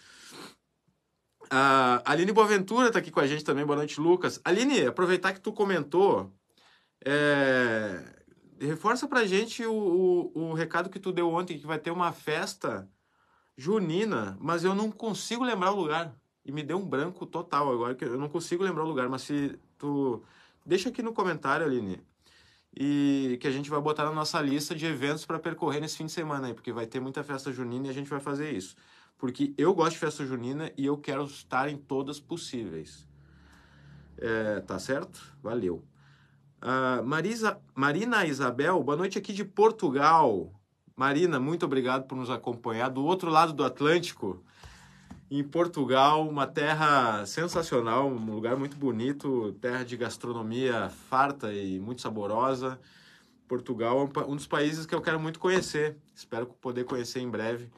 A 1.50 2.02
Aline 2.06 2.32
Boaventura 2.32 2.88
está 2.88 3.00
aqui 3.00 3.10
com 3.10 3.20
a 3.20 3.26
gente 3.26 3.44
também. 3.44 3.66
Boa 3.66 3.78
noite, 3.78 4.00
Lucas. 4.00 4.40
Aline, 4.46 4.86
aproveitar 4.86 5.34
que 5.34 5.42
tu 5.42 5.52
comentou, 5.52 6.32
é... 7.04 8.04
reforça 8.62 9.08
pra 9.08 9.26
gente 9.26 9.66
o, 9.66 9.74
o, 9.74 10.50
o 10.50 10.54
recado 10.54 10.90
que 10.90 11.00
tu 11.00 11.12
deu 11.12 11.30
ontem, 11.30 11.58
que 11.58 11.66
vai 11.66 11.80
ter 11.80 11.90
uma 11.92 12.12
festa 12.12 12.88
junina, 13.58 14.38
mas 14.40 14.64
eu 14.64 14.76
não 14.76 14.92
consigo 14.92 15.44
lembrar 15.44 15.72
o 15.72 15.76
lugar. 15.76 16.16
E 16.46 16.52
me 16.52 16.64
deu 16.64 16.78
um 16.78 16.86
branco 16.86 17.26
total 17.26 17.72
agora, 17.72 17.96
que 17.96 18.06
eu 18.06 18.18
não 18.18 18.30
consigo 18.30 18.64
lembrar 18.64 18.84
o 18.84 18.88
lugar, 18.88 19.10
mas 19.10 19.24
se 19.24 19.60
tu... 19.78 20.24
Deixa 20.66 20.90
aqui 20.90 21.02
no 21.02 21.14
comentário, 21.14 21.66
Aline, 21.66 22.00
e 22.76 23.38
que 23.42 23.48
a 23.48 23.52
gente 23.52 23.70
vai 23.70 23.82
botar 23.82 24.06
na 24.06 24.12
nossa 24.12 24.40
lista 24.40 24.76
de 24.76 24.86
eventos 24.86 25.26
para 25.26 25.40
percorrer 25.40 25.82
nesse 25.82 25.98
fim 25.98 26.06
de 26.06 26.12
semana 26.12 26.48
aí, 26.48 26.54
porque 26.54 26.72
vai 26.72 26.86
ter 26.86 27.00
muita 27.00 27.24
festa 27.24 27.52
junina 27.52 27.88
e 27.88 27.90
a 27.90 27.94
gente 27.94 28.10
vai 28.10 28.20
fazer 28.20 28.52
isso. 28.52 28.76
Porque 29.20 29.54
eu 29.58 29.76
gosto 29.76 29.92
de 29.92 30.00
festa 30.00 30.26
junina 30.26 30.72
e 30.78 30.86
eu 30.86 30.98
quero 30.98 31.26
estar 31.26 31.70
em 31.70 31.78
todas 31.78 32.20
possíveis. 32.20 33.06
É, 34.18 34.62
tá 34.62 34.80
certo? 34.80 35.38
Valeu. 35.44 35.84
Uh, 36.62 37.06
Marisa, 37.06 37.60
Marina 37.76 38.26
Isabel, 38.26 38.82
boa 38.82 38.98
noite 38.98 39.18
aqui 39.18 39.34
de 39.34 39.44
Portugal. 39.44 40.52
Marina, 40.96 41.40
muito 41.40 41.66
obrigado 41.66 42.08
por 42.08 42.16
nos 42.16 42.30
acompanhar 42.30 42.90
do 42.90 43.04
outro 43.04 43.30
lado 43.30 43.54
do 43.54 43.64
Atlântico 43.64 44.42
em 45.30 45.44
Portugal, 45.44 46.28
uma 46.28 46.48
terra 46.48 47.26
sensacional, 47.26 48.08
um 48.08 48.34
lugar 48.34 48.58
muito 48.58 48.76
bonito, 48.76 49.54
terra 49.62 49.84
de 49.84 49.96
gastronomia 49.96 50.90
farta 50.90 51.54
e 51.54 51.78
muito 51.80 52.02
saborosa. 52.02 52.80
Portugal 53.48 54.10
é 54.16 54.20
um 54.22 54.36
dos 54.36 54.48
países 54.48 54.86
que 54.86 54.96
eu 54.96 55.02
quero 55.02 55.20
muito 55.20 55.40
conhecer, 55.40 55.98
espero 56.16 56.48
poder 56.48 56.84
conhecer 56.86 57.20
em 57.20 57.30
breve. 57.30 57.70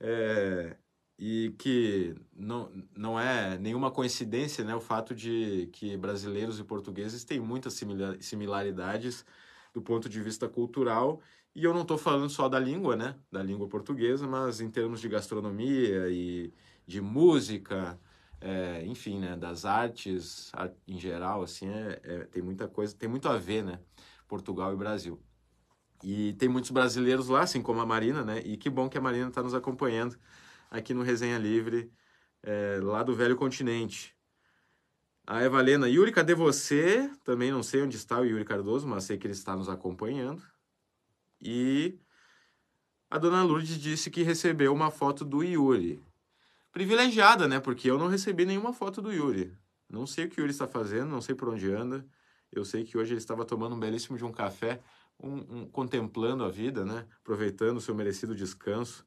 É, 0.00 0.76
e 1.18 1.54
que 1.58 2.14
não, 2.34 2.70
não 2.94 3.18
é 3.18 3.58
nenhuma 3.58 3.90
coincidência 3.90 4.62
né, 4.64 4.74
o 4.74 4.80
fato 4.80 5.14
de 5.14 5.68
que 5.72 5.96
brasileiros 5.96 6.58
e 6.60 6.64
portugueses 6.64 7.24
têm 7.24 7.40
muitas 7.40 7.80
similaridades, 8.20 9.24
do 9.72 9.82
ponto 9.82 10.08
de 10.08 10.22
vista 10.22 10.48
cultural. 10.48 11.20
E 11.54 11.64
eu 11.64 11.72
não 11.74 11.82
estou 11.82 11.96
falando 11.98 12.28
só 12.30 12.48
da 12.48 12.58
língua, 12.58 12.96
né? 12.96 13.16
Da 13.32 13.42
língua 13.42 13.68
portuguesa, 13.68 14.26
mas 14.26 14.60
em 14.60 14.70
termos 14.70 15.00
de 15.00 15.08
gastronomia 15.08 16.08
e 16.10 16.52
de 16.86 17.00
música, 17.00 17.98
é, 18.40 18.84
enfim, 18.86 19.18
né? 19.20 19.36
Das 19.36 19.64
artes 19.64 20.52
em 20.86 20.98
geral, 20.98 21.42
assim, 21.42 21.68
é, 21.68 22.00
é, 22.04 22.18
tem 22.26 22.42
muita 22.42 22.68
coisa, 22.68 22.94
tem 22.94 23.08
muito 23.08 23.28
a 23.28 23.38
ver, 23.38 23.64
né? 23.64 23.80
Portugal 24.28 24.72
e 24.72 24.76
Brasil. 24.76 25.20
E 26.08 26.34
tem 26.34 26.48
muitos 26.48 26.70
brasileiros 26.70 27.26
lá, 27.26 27.40
assim 27.40 27.60
como 27.60 27.80
a 27.80 27.84
Marina, 27.84 28.24
né? 28.24 28.40
E 28.44 28.56
que 28.56 28.70
bom 28.70 28.88
que 28.88 28.96
a 28.96 29.00
Marina 29.00 29.26
está 29.26 29.42
nos 29.42 29.54
acompanhando 29.54 30.16
aqui 30.70 30.94
no 30.94 31.02
Resenha 31.02 31.36
Livre, 31.36 31.92
é, 32.44 32.78
lá 32.80 33.02
do 33.02 33.12
Velho 33.12 33.34
Continente. 33.34 34.14
A 35.26 35.42
Eva 35.42 35.60
Lena, 35.60 35.88
Yuri, 35.88 36.12
cadê 36.12 36.32
você? 36.32 37.10
Também 37.24 37.50
não 37.50 37.60
sei 37.60 37.82
onde 37.82 37.96
está 37.96 38.20
o 38.20 38.24
Yuri 38.24 38.44
Cardoso, 38.44 38.86
mas 38.86 39.02
sei 39.02 39.18
que 39.18 39.26
ele 39.26 39.34
está 39.34 39.56
nos 39.56 39.68
acompanhando. 39.68 40.40
E 41.42 41.98
a 43.10 43.18
dona 43.18 43.42
Lourdes 43.42 43.76
disse 43.76 44.08
que 44.08 44.22
recebeu 44.22 44.72
uma 44.72 44.92
foto 44.92 45.24
do 45.24 45.42
Yuri. 45.42 46.00
Privilegiada, 46.70 47.48
né? 47.48 47.58
Porque 47.58 47.90
eu 47.90 47.98
não 47.98 48.06
recebi 48.06 48.46
nenhuma 48.46 48.72
foto 48.72 49.02
do 49.02 49.12
Yuri. 49.12 49.52
Não 49.90 50.06
sei 50.06 50.26
o 50.26 50.28
que 50.28 50.38
o 50.38 50.42
Yuri 50.42 50.52
está 50.52 50.68
fazendo, 50.68 51.10
não 51.10 51.20
sei 51.20 51.34
por 51.34 51.48
onde 51.48 51.68
anda. 51.68 52.06
Eu 52.52 52.64
sei 52.64 52.84
que 52.84 52.96
hoje 52.96 53.12
ele 53.12 53.18
estava 53.18 53.44
tomando 53.44 53.74
um 53.74 53.80
belíssimo 53.80 54.16
de 54.16 54.24
um 54.24 54.30
café, 54.30 54.80
um, 55.22 55.60
um, 55.60 55.66
contemplando 55.66 56.44
a 56.44 56.50
vida, 56.50 56.84
né? 56.84 57.06
Aproveitando 57.20 57.78
o 57.78 57.80
seu 57.80 57.94
merecido 57.94 58.34
descanso. 58.34 59.06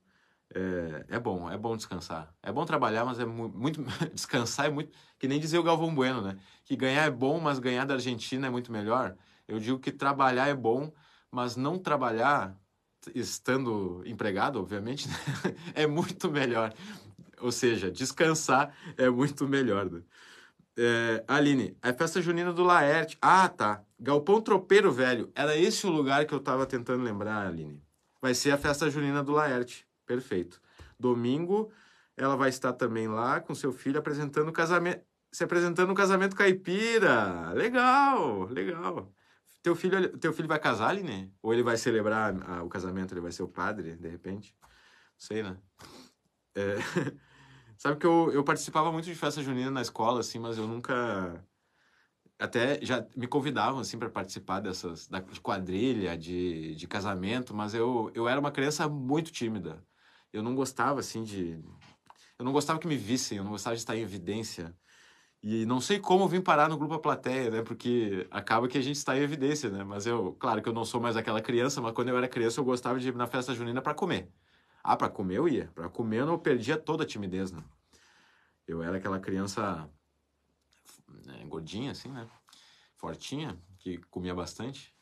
É, 0.54 1.06
é, 1.10 1.20
bom, 1.20 1.50
é 1.50 1.58
bom 1.58 1.78
descansar. 1.78 2.34
É 2.42 2.52
bom 2.52 2.66
trabalhar, 2.66 3.06
mas 3.06 3.20
é 3.20 3.26
mu 3.26 3.50
muito. 3.50 3.84
descansar 4.14 4.66
é 4.68 4.70
muito. 4.70 4.92
Que 5.18 5.28
nem 5.28 5.40
dizia 5.40 5.60
o 5.60 5.64
Galvão 5.64 5.94
Bueno, 5.94 6.22
né? 6.22 6.38
Que 6.66 6.76
ganhar 6.76 7.06
é 7.06 7.12
bom, 7.12 7.40
mas 7.40 7.60
ganhar 7.60 7.86
da 7.86 7.96
Argentina 7.96 8.48
é 8.48 8.50
muito 8.50 8.72
melhor. 8.72 9.16
Eu 9.48 9.60
digo 9.60 9.80
que 9.80 9.92
trabalhar 9.92 10.48
é 10.48 10.56
bom, 10.56 10.92
mas 11.32 11.56
não 11.56 11.78
trabalhar, 11.78 12.56
estando 13.16 14.04
empregado, 14.06 14.60
obviamente, 14.60 15.08
né? 15.08 15.16
é 15.74 15.88
muito 15.88 16.32
melhor. 16.32 16.74
Ou 17.40 17.52
seja, 17.52 17.92
descansar 17.92 18.76
é 18.98 19.10
muito 19.10 19.48
melhor. 19.48 19.90
Né? 19.90 20.02
É, 20.78 21.24
Aline, 21.28 21.78
é 21.82 21.94
festa 21.94 22.22
junina 22.22 22.52
do 22.52 22.64
Laerte. 22.64 23.18
Ah, 23.22 23.48
tá. 23.50 23.84
Galpão 24.00 24.42
Tropeiro 24.42 24.92
Velho. 24.92 25.32
Era 25.36 25.58
esse 25.58 25.86
o 25.86 25.90
lugar 25.90 26.26
que 26.26 26.34
eu 26.34 26.38
estava 26.38 26.66
tentando 26.66 27.04
lembrar, 27.04 27.48
Aline. 27.48 27.84
Vai 28.22 28.34
ser 28.34 28.52
a 28.52 28.58
festa 28.58 28.90
junina 28.90 29.24
do 29.24 29.34
Laerte. 29.34 29.86
Perfeito. 30.06 30.62
Domingo, 30.98 31.72
ela 32.16 32.36
vai 32.36 32.50
estar 32.50 32.74
também 32.74 33.08
lá 33.08 33.40
com 33.40 33.54
seu 33.54 33.72
filho 33.72 34.00
apresentando 34.00 34.50
o 34.50 34.54
casamento, 34.54 35.02
se 35.32 35.44
apresentando 35.44 35.90
no 35.90 35.96
casamento 35.96 36.36
caipira. 36.36 37.52
Legal, 37.54 38.46
legal. 38.46 39.14
Teu 39.62 39.76
filho, 39.76 40.18
teu 40.18 40.32
filho 40.32 40.48
vai 40.48 40.60
casar, 40.60 40.90
Aline? 40.90 41.34
Ou 41.42 41.54
ele 41.54 41.64
vai 41.64 41.78
celebrar 41.78 42.34
a, 42.50 42.64
o 42.64 42.70
casamento, 42.70 43.14
ele 43.14 43.22
vai 43.22 43.32
ser 43.32 43.44
o 43.44 43.48
padre, 43.48 43.96
de 43.96 44.08
repente? 44.08 44.56
Não 44.62 44.70
sei, 45.18 45.44
né? 45.44 45.58
É... 46.56 46.76
Sabe 47.78 47.98
que 47.98 48.06
eu, 48.06 48.30
eu 48.34 48.44
participava 48.44 48.92
muito 48.92 49.06
de 49.06 49.16
festa 49.16 49.42
junina 49.42 49.72
na 49.72 49.82
escola, 49.82 50.20
assim, 50.20 50.38
mas 50.38 50.58
eu 50.58 50.68
nunca 50.68 51.42
até 52.40 52.80
já 52.84 53.06
me 53.16 53.28
convidavam 53.28 53.80
assim 53.82 54.00
para 54.00 54.10
participar 54.10 54.62
dessas 54.62 55.08
da, 55.08 55.20
de 55.20 55.42
quadrilha, 55.42 56.18
de, 56.18 56.76
de 56.76 56.88
casamento, 56.88 57.54
mas 57.54 57.74
eu, 57.74 58.12
eu 58.16 58.28
era 58.28 58.40
uma 58.40 58.52
criança 58.52 58.88
muito 58.88 59.32
tímida 59.32 59.84
eu 60.32 60.44
não 60.44 60.56
gostava 60.56 61.00
assim 61.00 61.24
de 61.24 61.60
eu 62.38 62.46
não 62.46 62.54
gostava 62.54 62.80
que 62.80 62.88
me 62.88 62.98
vissem, 62.98 63.38
eu 63.38 63.44
não 63.44 63.52
gostava 63.52 63.76
de 63.76 63.82
estar 63.82 63.98
em 63.98 64.02
evidência. 64.02 64.74
E 65.44 65.66
não 65.66 65.82
sei 65.82 66.00
como 66.00 66.28
vim 66.28 66.42
parar 66.42 66.70
no 66.70 66.78
grupo 66.78 66.94
A 66.94 67.00
Plateia, 67.00 67.50
né? 67.50 67.62
Porque 67.62 68.28
acaba 68.32 68.68
que 68.68 68.78
a 68.78 68.82
gente 68.82 68.98
está 68.98 69.18
em 69.18 69.22
evidência, 69.22 69.70
né? 69.70 69.84
Mas 69.84 70.06
eu, 70.06 70.34
claro 70.40 70.62
que 70.62 70.70
eu 70.70 70.74
não 70.74 70.86
sou 70.86 71.02
mais 71.02 71.18
aquela 71.18 71.42
criança, 71.42 71.82
mas 71.82 71.94
quando 71.94 72.10
eu 72.10 72.18
era 72.18 72.28
criança 72.28 72.60
eu 72.60 72.66
gostava 72.66 73.00
de 73.00 73.10
ir 73.10 73.16
na 73.16 73.28
festa 73.28 73.54
junina 73.54 73.82
para 73.82 73.94
comer. 73.94 74.30
Ah, 74.84 74.96
para 74.96 75.10
comer 75.10 75.38
eu 75.38 75.48
ia. 75.50 75.72
Para 75.76 75.90
comer 75.90 76.20
eu 76.22 76.26
não 76.26 76.40
perdia 76.40 76.78
toda 76.78 77.04
a 77.04 77.08
timidez, 77.08 77.52
né? 77.52 77.64
Eu 78.68 78.84
era 78.84 78.98
aquela 78.98 79.20
criança 79.20 79.90
né, 81.26 81.44
gordinha, 81.46 81.92
assim, 81.92 82.10
né? 82.10 82.28
Fortinha, 82.96 83.58
que 83.80 83.98
comia 84.10 84.36
bastante 84.36 84.94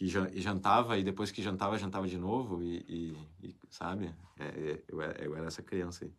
que 0.00 0.06
jantava 0.40 0.96
e 0.96 1.04
depois 1.04 1.30
que 1.30 1.42
jantava, 1.42 1.76
jantava 1.76 2.08
de 2.08 2.16
novo 2.16 2.62
e, 2.62 2.78
e, 2.88 3.48
e 3.48 3.56
sabe? 3.68 4.14
É, 4.38 4.44
é, 4.46 4.84
eu, 4.88 5.02
era, 5.02 5.22
eu, 5.22 5.36
era, 5.36 5.46
essa 5.46 5.62
criança 5.62 6.06
aí. 6.06 6.14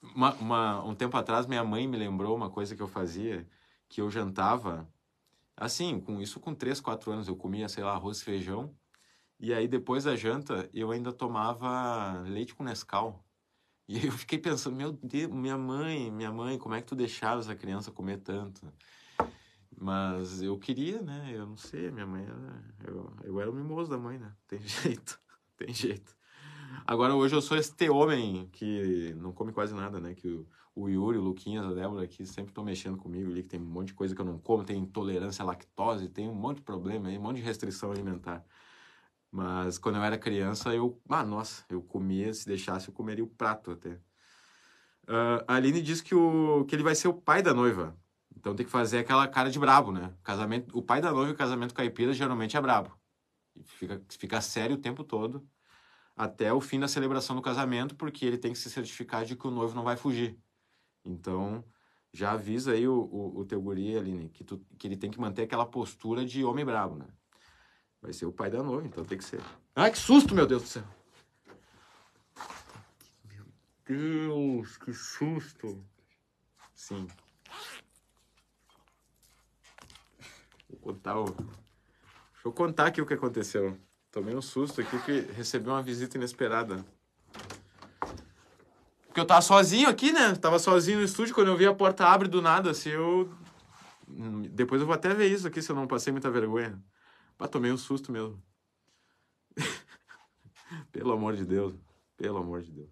Uma, 0.00 0.32
uma, 0.36 0.84
um 0.84 0.94
tempo 0.94 1.14
atrás, 1.14 1.46
minha 1.46 1.62
mãe 1.62 1.86
me 1.86 1.98
lembrou 1.98 2.34
uma 2.34 2.48
coisa 2.48 2.74
que 2.74 2.80
eu 2.80 2.88
fazia, 2.88 3.46
que 3.90 4.00
eu 4.00 4.10
jantava, 4.10 4.88
assim, 5.54 6.00
com 6.00 6.18
isso 6.18 6.40
com 6.40 6.54
3, 6.54 6.80
4 6.80 7.12
anos, 7.12 7.28
eu 7.28 7.36
comia, 7.36 7.68
sei 7.68 7.84
lá, 7.84 7.92
arroz 7.92 8.22
e 8.22 8.24
feijão, 8.24 8.74
e 9.38 9.52
aí 9.52 9.68
depois 9.68 10.04
da 10.04 10.16
janta, 10.16 10.70
eu 10.72 10.90
ainda 10.90 11.12
tomava 11.12 12.22
leite 12.22 12.54
com 12.54 12.64
Nescau. 12.64 13.22
E 13.88 13.96
aí 13.96 14.04
eu 14.04 14.12
fiquei 14.12 14.38
pensando, 14.38 14.76
meu 14.76 14.92
Deus, 14.92 15.32
minha 15.32 15.56
mãe, 15.56 16.10
minha 16.10 16.30
mãe, 16.30 16.58
como 16.58 16.74
é 16.74 16.80
que 16.82 16.86
tu 16.86 16.94
deixava 16.94 17.40
essa 17.40 17.56
criança 17.56 17.90
comer 17.90 18.18
tanto? 18.18 18.60
Mas 19.80 20.42
eu 20.42 20.58
queria, 20.58 21.00
né? 21.00 21.30
Eu 21.32 21.46
não 21.46 21.56
sei, 21.56 21.90
minha 21.90 22.06
mãe 22.06 22.22
era. 22.22 22.64
Eu, 22.86 23.12
eu 23.24 23.40
era 23.40 23.50
o 23.50 23.54
mimoso 23.54 23.90
da 23.90 23.96
mãe, 23.96 24.18
né? 24.18 24.30
Tem 24.46 24.60
jeito, 24.60 25.18
tem 25.56 25.72
jeito. 25.72 26.14
Agora, 26.86 27.14
hoje 27.14 27.34
eu 27.34 27.40
sou 27.40 27.56
este 27.56 27.88
homem 27.88 28.48
que 28.52 29.14
não 29.14 29.32
come 29.32 29.52
quase 29.52 29.74
nada, 29.74 29.98
né? 29.98 30.14
Que 30.14 30.28
o, 30.28 30.46
o 30.74 30.88
Yuri, 30.88 31.16
o 31.16 31.22
Luquinhas, 31.22 31.64
a 31.64 31.72
Débora 31.72 32.04
aqui 32.04 32.26
sempre 32.26 32.50
estão 32.50 32.64
mexendo 32.64 32.98
comigo 32.98 33.30
ali, 33.30 33.42
que 33.42 33.48
tem 33.48 33.60
um 33.60 33.64
monte 33.64 33.88
de 33.88 33.94
coisa 33.94 34.14
que 34.14 34.20
eu 34.20 34.24
não 34.26 34.38
como, 34.38 34.64
tem 34.64 34.78
intolerância 34.78 35.42
à 35.42 35.46
lactose, 35.46 36.10
tem 36.10 36.28
um 36.28 36.34
monte 36.34 36.58
de 36.58 36.62
problema 36.62 37.08
aí, 37.08 37.16
um 37.16 37.22
monte 37.22 37.36
de 37.36 37.42
restrição 37.42 37.90
alimentar. 37.90 38.44
Mas 39.30 39.78
quando 39.78 39.96
eu 39.96 40.02
era 40.02 40.18
criança, 40.18 40.74
eu. 40.74 41.00
Ah, 41.08 41.24
nossa, 41.24 41.64
eu 41.68 41.82
comia, 41.82 42.32
se 42.32 42.46
deixasse, 42.46 42.88
eu 42.88 42.94
comeria 42.94 43.24
o 43.24 43.28
prato 43.28 43.70
até. 43.72 43.90
Uh, 45.04 45.44
a 45.46 45.54
Aline 45.54 45.82
diz 45.82 46.00
que, 46.00 46.14
o, 46.14 46.64
que 46.66 46.74
ele 46.74 46.82
vai 46.82 46.94
ser 46.94 47.08
o 47.08 47.14
pai 47.14 47.42
da 47.42 47.54
noiva. 47.54 47.96
Então 48.36 48.54
tem 48.54 48.64
que 48.64 48.72
fazer 48.72 48.98
aquela 48.98 49.26
cara 49.26 49.50
de 49.50 49.58
brabo, 49.58 49.90
né? 49.92 50.14
Casamento, 50.22 50.76
o 50.76 50.82
pai 50.82 51.00
da 51.00 51.12
noiva 51.12 51.30
e 51.30 51.34
o 51.34 51.36
casamento 51.36 51.74
caipira 51.74 52.12
geralmente 52.12 52.56
é 52.56 52.60
brabo. 52.60 52.96
Fica, 53.64 54.02
fica 54.10 54.40
sério 54.40 54.76
o 54.76 54.78
tempo 54.78 55.02
todo 55.02 55.46
até 56.18 56.52
o 56.52 56.60
fim 56.60 56.80
da 56.80 56.88
celebração 56.88 57.36
do 57.36 57.42
casamento, 57.42 57.94
porque 57.94 58.26
ele 58.26 58.36
tem 58.36 58.52
que 58.52 58.58
se 58.58 58.68
certificar 58.68 59.24
de 59.24 59.36
que 59.36 59.46
o 59.46 59.50
noivo 59.52 59.74
não 59.74 59.84
vai 59.84 59.96
fugir. 59.96 60.36
Então, 61.04 61.64
já 62.12 62.32
avisa 62.32 62.72
aí 62.72 62.88
o, 62.88 62.94
o, 62.94 63.38
o 63.38 63.44
teu 63.44 63.62
guri, 63.62 63.96
Aline, 63.96 64.28
que, 64.28 64.42
tu, 64.42 64.58
que 64.76 64.88
ele 64.88 64.96
tem 64.96 65.10
que 65.10 65.20
manter 65.20 65.42
aquela 65.42 65.64
postura 65.64 66.24
de 66.24 66.44
homem 66.44 66.64
brabo, 66.64 66.96
né? 66.96 67.06
Vai 68.00 68.12
ser 68.12 68.26
o 68.26 68.32
pai 68.32 68.50
da 68.50 68.62
noiva, 68.62 68.86
então 68.86 69.04
tem 69.04 69.18
que 69.18 69.24
ser. 69.24 69.40
Ai, 69.74 69.90
que 69.90 69.98
susto, 69.98 70.34
meu 70.34 70.46
Deus 70.46 70.62
do 70.62 70.68
céu! 70.68 70.84
Meu 73.24 73.46
Deus, 73.84 74.76
que 74.76 74.92
susto! 74.92 75.84
Sim. 76.74 77.08
Vou 80.70 80.78
contar 80.80 81.18
o... 81.18 81.24
Deixa 81.24 82.46
eu 82.46 82.52
contar 82.52 82.86
aqui 82.86 83.02
o 83.02 83.06
que 83.06 83.14
aconteceu. 83.14 83.76
Tomei 84.12 84.34
um 84.34 84.42
susto 84.42 84.80
aqui 84.80 84.98
que 85.00 85.20
recebi 85.32 85.68
uma 85.68 85.82
visita 85.82 86.16
inesperada. 86.16 86.84
Porque 89.06 89.20
eu 89.20 89.26
tava 89.26 89.42
sozinho 89.42 89.88
aqui, 89.88 90.12
né? 90.12 90.34
Tava 90.36 90.58
sozinho 90.58 90.98
no 90.98 91.04
estúdio, 91.04 91.34
quando 91.34 91.48
eu 91.48 91.56
vi 91.56 91.66
a 91.66 91.74
porta 91.74 92.06
abre 92.06 92.28
do 92.28 92.40
nada, 92.40 92.70
assim, 92.70 92.90
eu... 92.90 93.28
Depois 94.50 94.80
eu 94.80 94.86
vou 94.86 94.94
até 94.94 95.12
ver 95.12 95.26
isso 95.26 95.46
aqui, 95.46 95.60
se 95.60 95.70
eu 95.70 95.76
não 95.76 95.86
passei 95.86 96.12
muita 96.12 96.30
vergonha. 96.30 96.80
Mas 97.38 97.50
tomei 97.50 97.70
um 97.70 97.76
susto 97.78 98.10
mesmo. 98.10 98.42
pelo 100.92 101.12
amor 101.12 101.36
de 101.36 101.44
Deus. 101.44 101.74
Pelo 102.16 102.38
amor 102.38 102.62
de 102.62 102.72
Deus. 102.72 102.90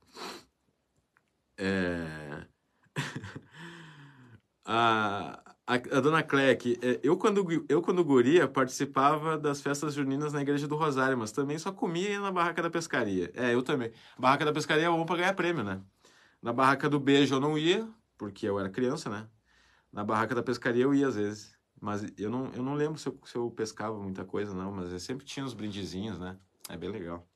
É... 1.59 2.47
a, 4.65 5.43
a, 5.67 5.75
a 5.75 6.01
dona 6.01 6.23
Cleck, 6.23 6.79
é, 6.81 7.01
eu 7.03 7.17
quando, 7.17 7.45
eu 7.69 7.83
quando 7.83 8.05
guria 8.05 8.47
participava 8.47 9.37
das 9.37 9.61
festas 9.61 9.95
juninas 9.95 10.33
na 10.33 10.43
igreja 10.43 10.69
do 10.69 10.77
Rosário, 10.77 11.19
mas 11.19 11.33
também 11.33 11.59
só 11.59 11.73
comia 11.73 12.21
na 12.21 12.31
barraca 12.31 12.63
da 12.63 12.71
pescaria. 12.71 13.33
É, 13.35 13.53
eu 13.53 13.63
também. 13.63 13.93
Barraca 14.19 14.45
da 14.45 14.53
pescaria 14.53 14.87
é 14.87 14.89
bom 14.89 15.05
pra 15.05 15.17
ganhar 15.17 15.35
prêmio, 15.35 15.65
né? 15.65 15.83
Na 16.41 16.53
barraca 16.53 16.89
do 16.89 17.01
beijo 17.01 17.35
eu 17.35 17.41
não 17.41 17.59
ia, 17.59 17.89
porque 18.17 18.47
eu 18.47 18.61
era 18.61 18.71
criança, 18.71 19.11
né? 19.11 19.29
Na 19.93 20.05
barraca 20.05 20.35
da 20.35 20.43
pescaria 20.43 20.85
eu 20.85 20.95
ia 20.95 21.09
às 21.09 21.17
vezes. 21.17 21.56
Mas 21.81 22.07
eu 22.17 22.31
não, 22.31 22.51
eu 22.55 22.63
não 22.63 22.75
lembro 22.75 22.99
se 22.99 23.09
eu, 23.09 23.19
se 23.25 23.37
eu 23.37 23.51
pescava 23.51 23.99
muita 23.99 24.25
coisa, 24.25 24.55
não. 24.55 24.73
Mas 24.73 24.93
eu 24.93 24.99
sempre 24.99 25.25
tinha 25.27 25.45
uns 25.45 25.55
brindezinhos, 25.55 26.19
né? 26.19 26.37
É 26.69 26.77
bem 26.77 26.91
legal. 26.91 27.27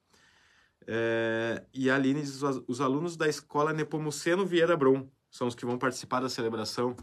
É, 0.86 1.64
e 1.74 1.90
a 1.90 1.94
Aline 1.94 2.22
diz, 2.22 2.42
os 2.66 2.80
alunos 2.80 3.16
da 3.16 3.28
escola 3.28 3.72
Nepomuceno 3.72 4.46
Vieira 4.46 4.76
Brum 4.76 5.08
são 5.30 5.46
os 5.46 5.54
que 5.54 5.66
vão 5.66 5.78
participar 5.78 6.20
da 6.20 6.28
celebração 6.28 6.96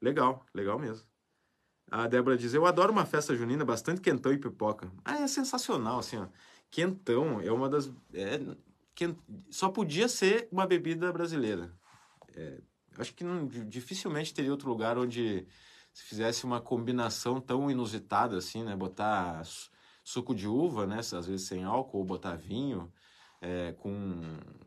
Legal, 0.00 0.46
legal 0.54 0.78
mesmo. 0.78 1.06
A 1.90 2.06
Débora 2.06 2.36
diz: 2.36 2.54
Eu 2.54 2.66
adoro 2.66 2.92
uma 2.92 3.04
festa 3.04 3.34
junina, 3.34 3.64
bastante 3.64 4.00
quentão 4.00 4.32
e 4.32 4.38
pipoca. 4.38 4.90
Ah, 5.04 5.20
é 5.20 5.26
sensacional, 5.26 5.98
assim, 5.98 6.16
ó. 6.16 6.28
Quentão 6.70 7.40
é 7.40 7.50
uma 7.50 7.68
das. 7.68 7.90
É, 8.12 8.40
quent... 8.94 9.16
Só 9.50 9.68
podia 9.70 10.08
ser 10.08 10.48
uma 10.52 10.66
bebida 10.66 11.12
brasileira. 11.12 11.72
É, 12.34 12.60
acho 12.98 13.14
que 13.14 13.24
não, 13.24 13.46
dificilmente 13.46 14.34
teria 14.34 14.50
outro 14.50 14.68
lugar 14.68 14.98
onde 14.98 15.46
se 15.98 16.04
fizesse 16.04 16.44
uma 16.44 16.60
combinação 16.60 17.40
tão 17.40 17.68
inusitada 17.68 18.36
assim, 18.36 18.62
né? 18.62 18.76
Botar 18.76 19.42
suco 20.04 20.32
de 20.32 20.46
uva, 20.46 20.86
né? 20.86 21.00
Às 21.00 21.26
vezes 21.26 21.48
sem 21.48 21.64
álcool, 21.64 21.98
ou 21.98 22.04
botar 22.04 22.36
vinho, 22.36 22.92
é, 23.40 23.72
com 23.72 24.20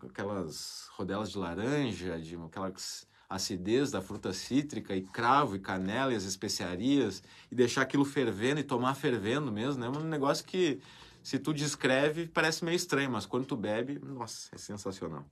aquelas 0.09 0.89
rodelas 0.97 1.31
de 1.31 1.37
laranja, 1.37 2.19
de 2.19 2.35
aquelas 2.35 3.07
acidez 3.29 3.91
da 3.91 4.01
fruta 4.01 4.33
cítrica 4.33 4.93
e 4.93 5.03
cravo 5.03 5.55
e 5.55 5.59
canela 5.59 6.11
e 6.11 6.17
as 6.17 6.25
especiarias 6.25 7.23
e 7.49 7.55
deixar 7.55 7.83
aquilo 7.83 8.03
fervendo 8.03 8.59
e 8.59 8.63
tomar 8.63 8.93
fervendo 8.93 9.53
mesmo, 9.53 9.79
né? 9.79 9.87
É 9.87 9.89
um 9.89 10.03
negócio 10.03 10.43
que 10.43 10.81
se 11.23 11.39
tu 11.39 11.53
descreve 11.53 12.27
parece 12.27 12.65
meio 12.65 12.75
estranho, 12.75 13.09
mas 13.09 13.25
quando 13.25 13.45
tu 13.45 13.55
bebe, 13.55 13.97
nossa, 13.99 14.53
é 14.53 14.57
sensacional. 14.57 15.25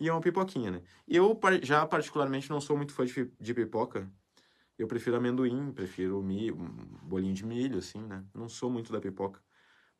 E 0.00 0.08
é 0.08 0.12
uma 0.12 0.20
pipoquinha, 0.20 0.72
né? 0.72 0.82
Eu 1.06 1.38
já 1.62 1.86
particularmente 1.86 2.50
não 2.50 2.60
sou 2.60 2.76
muito 2.76 2.92
fã 2.92 3.04
de 3.06 3.54
pipoca. 3.54 4.10
Eu 4.78 4.86
prefiro 4.86 5.16
amendoim, 5.16 5.72
prefiro 5.72 6.22
milho, 6.22 6.56
um 6.56 7.08
bolinho 7.08 7.34
de 7.34 7.44
milho, 7.44 7.78
assim, 7.78 8.00
né? 8.00 8.24
Não 8.32 8.48
sou 8.48 8.70
muito 8.70 8.92
da 8.92 9.00
pipoca, 9.00 9.42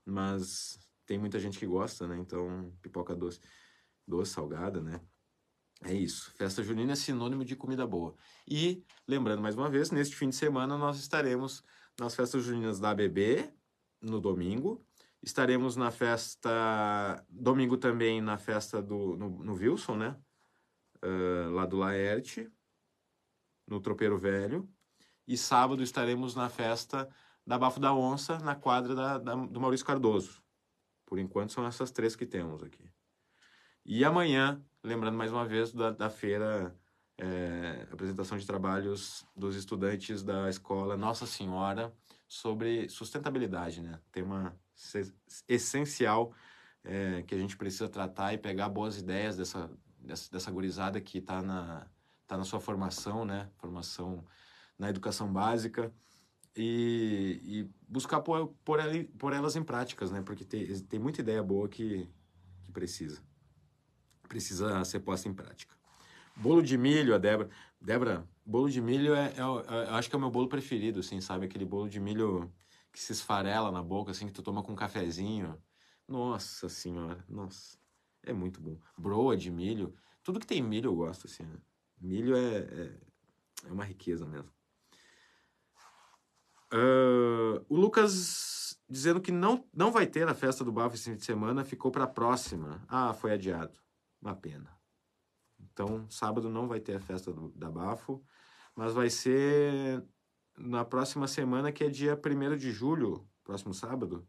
mas 0.04 0.78
tem 1.04 1.18
muita 1.18 1.38
gente 1.40 1.58
que 1.58 1.66
gosta, 1.66 2.06
né? 2.06 2.16
Então, 2.16 2.72
pipoca 2.80 3.14
doce, 3.14 3.40
doce, 4.06 4.32
salgada, 4.32 4.80
né? 4.80 5.00
É 5.82 5.92
isso. 5.92 6.32
Festa 6.36 6.62
junina 6.62 6.92
é 6.92 6.96
sinônimo 6.96 7.44
de 7.44 7.56
comida 7.56 7.86
boa. 7.86 8.14
E, 8.46 8.84
lembrando 9.06 9.42
mais 9.42 9.56
uma 9.56 9.68
vez, 9.68 9.90
neste 9.90 10.14
fim 10.16 10.28
de 10.28 10.36
semana 10.36 10.76
nós 10.76 10.98
estaremos 10.98 11.64
nas 11.98 12.14
festas 12.14 12.44
juninas 12.44 12.78
da 12.78 12.90
ABB, 12.90 13.52
no 14.00 14.20
domingo. 14.20 14.84
Estaremos 15.22 15.76
na 15.76 15.90
festa. 15.90 17.24
Domingo 17.28 17.76
também 17.76 18.20
na 18.20 18.38
festa 18.38 18.80
do. 18.80 19.16
no, 19.16 19.30
no 19.44 19.54
Wilson, 19.54 19.96
né? 19.96 20.16
Uh, 21.02 21.50
lá 21.50 21.64
do 21.64 21.76
Laerte, 21.76 22.50
no 23.68 23.80
Tropeiro 23.80 24.18
Velho. 24.18 24.68
E 25.26 25.36
sábado 25.36 25.82
estaremos 25.82 26.34
na 26.34 26.48
festa 26.48 27.08
da 27.46 27.58
Bafo 27.58 27.78
da 27.78 27.94
Onça, 27.94 28.38
na 28.38 28.54
quadra 28.54 28.94
da, 28.94 29.18
da, 29.18 29.34
do 29.34 29.60
Maurício 29.60 29.86
Cardoso. 29.86 30.42
Por 31.06 31.18
enquanto 31.18 31.52
são 31.52 31.66
essas 31.66 31.90
três 31.90 32.16
que 32.16 32.26
temos 32.26 32.62
aqui. 32.62 32.90
E 33.84 34.04
amanhã, 34.04 34.62
lembrando 34.82 35.16
mais 35.16 35.32
uma 35.32 35.46
vez 35.46 35.72
da, 35.72 35.90
da 35.90 36.10
feira, 36.10 36.74
é, 37.16 37.86
apresentação 37.90 38.36
de 38.36 38.46
trabalhos 38.46 39.26
dos 39.34 39.56
estudantes 39.56 40.22
da 40.22 40.48
escola 40.48 40.96
Nossa 40.96 41.26
Senhora 41.26 41.92
sobre 42.26 42.88
sustentabilidade, 42.88 43.80
né? 43.80 43.98
Tema 44.12 44.54
essencial 45.48 46.34
é, 46.84 47.22
que 47.22 47.34
a 47.34 47.38
gente 47.38 47.56
precisa 47.56 47.88
tratar 47.88 48.34
e 48.34 48.38
pegar 48.38 48.68
boas 48.68 48.98
ideias 48.98 49.36
dessa, 49.36 49.70
dessa, 49.98 50.30
dessa 50.30 50.50
gurizada 50.50 51.00
que 51.00 51.18
está 51.18 51.42
na, 51.42 51.86
tá 52.28 52.36
na 52.36 52.44
sua 52.44 52.60
formação, 52.60 53.24
né? 53.24 53.50
Formação 53.56 54.24
na 54.78 54.88
educação 54.88 55.32
básica 55.32 55.92
e, 56.54 57.40
e 57.42 57.70
buscar 57.88 58.20
pôr, 58.20 58.54
pôr, 58.64 58.78
pôr 59.18 59.32
elas 59.32 59.56
em 59.56 59.64
práticas, 59.64 60.12
né? 60.12 60.22
Porque 60.22 60.44
tem, 60.44 60.66
tem 60.82 61.00
muita 61.00 61.20
ideia 61.20 61.42
boa 61.42 61.68
que, 61.68 62.08
que 62.62 62.70
precisa 62.70 63.20
precisa 64.28 64.84
ser 64.84 65.00
posta 65.00 65.28
em 65.28 65.34
prática. 65.34 65.74
Bolo 66.36 66.62
de 66.62 66.78
milho, 66.78 67.14
a 67.14 67.18
Débora. 67.18 67.48
Débora, 67.80 68.28
bolo 68.44 68.70
de 68.70 68.80
milho 68.80 69.14
é, 69.14 69.28
é, 69.28 69.86
é, 69.86 69.90
acho 69.90 70.08
que 70.08 70.14
é 70.14 70.18
o 70.18 70.20
meu 70.20 70.30
bolo 70.30 70.48
preferido, 70.48 71.00
assim, 71.00 71.20
sabe? 71.20 71.46
Aquele 71.46 71.64
bolo 71.64 71.88
de 71.88 71.98
milho 71.98 72.52
que 72.92 73.00
se 73.00 73.12
esfarela 73.12 73.72
na 73.72 73.82
boca, 73.82 74.10
assim, 74.10 74.26
que 74.26 74.32
tu 74.32 74.42
toma 74.42 74.62
com 74.62 74.72
um 74.72 74.76
cafezinho. 74.76 75.60
Nossa 76.06 76.68
senhora, 76.68 77.24
nossa. 77.28 77.78
É 78.22 78.32
muito 78.32 78.60
bom. 78.60 78.78
Broa 78.96 79.36
de 79.36 79.50
milho. 79.50 79.94
Tudo 80.22 80.38
que 80.38 80.46
tem 80.46 80.62
milho 80.62 80.90
eu 80.90 80.94
gosto, 80.94 81.26
assim, 81.26 81.44
né? 81.44 81.56
Milho 82.00 82.36
é, 82.36 82.58
é, 82.58 83.00
é 83.66 83.72
uma 83.72 83.84
riqueza 83.84 84.26
mesmo. 84.26 84.50
Uh, 86.72 87.64
o 87.68 87.76
Lucas 87.76 88.78
dizendo 88.88 89.20
que 89.20 89.30
não, 89.30 89.64
não 89.72 89.92
vai 89.92 90.06
ter 90.06 90.26
a 90.28 90.34
festa 90.34 90.64
do 90.64 90.72
Bafo 90.72 90.94
esse 90.94 91.10
fim 91.10 91.16
de 91.16 91.24
semana, 91.24 91.64
ficou 91.64 91.90
para 91.90 92.04
a 92.04 92.08
próxima. 92.08 92.82
Ah, 92.88 93.12
foi 93.12 93.32
adiado. 93.32 93.78
Uma 94.20 94.34
pena. 94.34 94.76
Então, 95.60 96.08
sábado 96.10 96.48
não 96.48 96.66
vai 96.66 96.80
ter 96.80 96.96
a 96.96 97.00
festa 97.00 97.32
do, 97.32 97.50
da 97.50 97.70
Bafo, 97.70 98.22
mas 98.74 98.92
vai 98.92 99.10
ser 99.10 100.02
na 100.56 100.84
próxima 100.84 101.28
semana, 101.28 101.70
que 101.70 101.84
é 101.84 101.88
dia 101.88 102.18
1 102.18 102.56
de 102.56 102.72
julho, 102.72 103.28
próximo 103.44 103.74
sábado. 103.74 104.26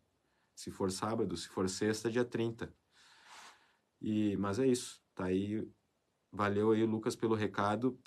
Se 0.54 0.70
for 0.72 0.92
sábado, 0.92 1.38
se 1.38 1.48
for 1.48 1.70
sexta, 1.70 2.12
dia 2.12 2.26
30. 2.26 2.74
E, 4.02 4.36
mas 4.38 4.60
é 4.60 4.68
isso. 4.68 5.02
Tá 5.16 5.26
aí. 5.26 5.68
Valeu 6.32 6.72
aí, 6.72 6.86
Lucas, 6.86 7.16
pelo 7.16 7.36
recado, 7.36 7.98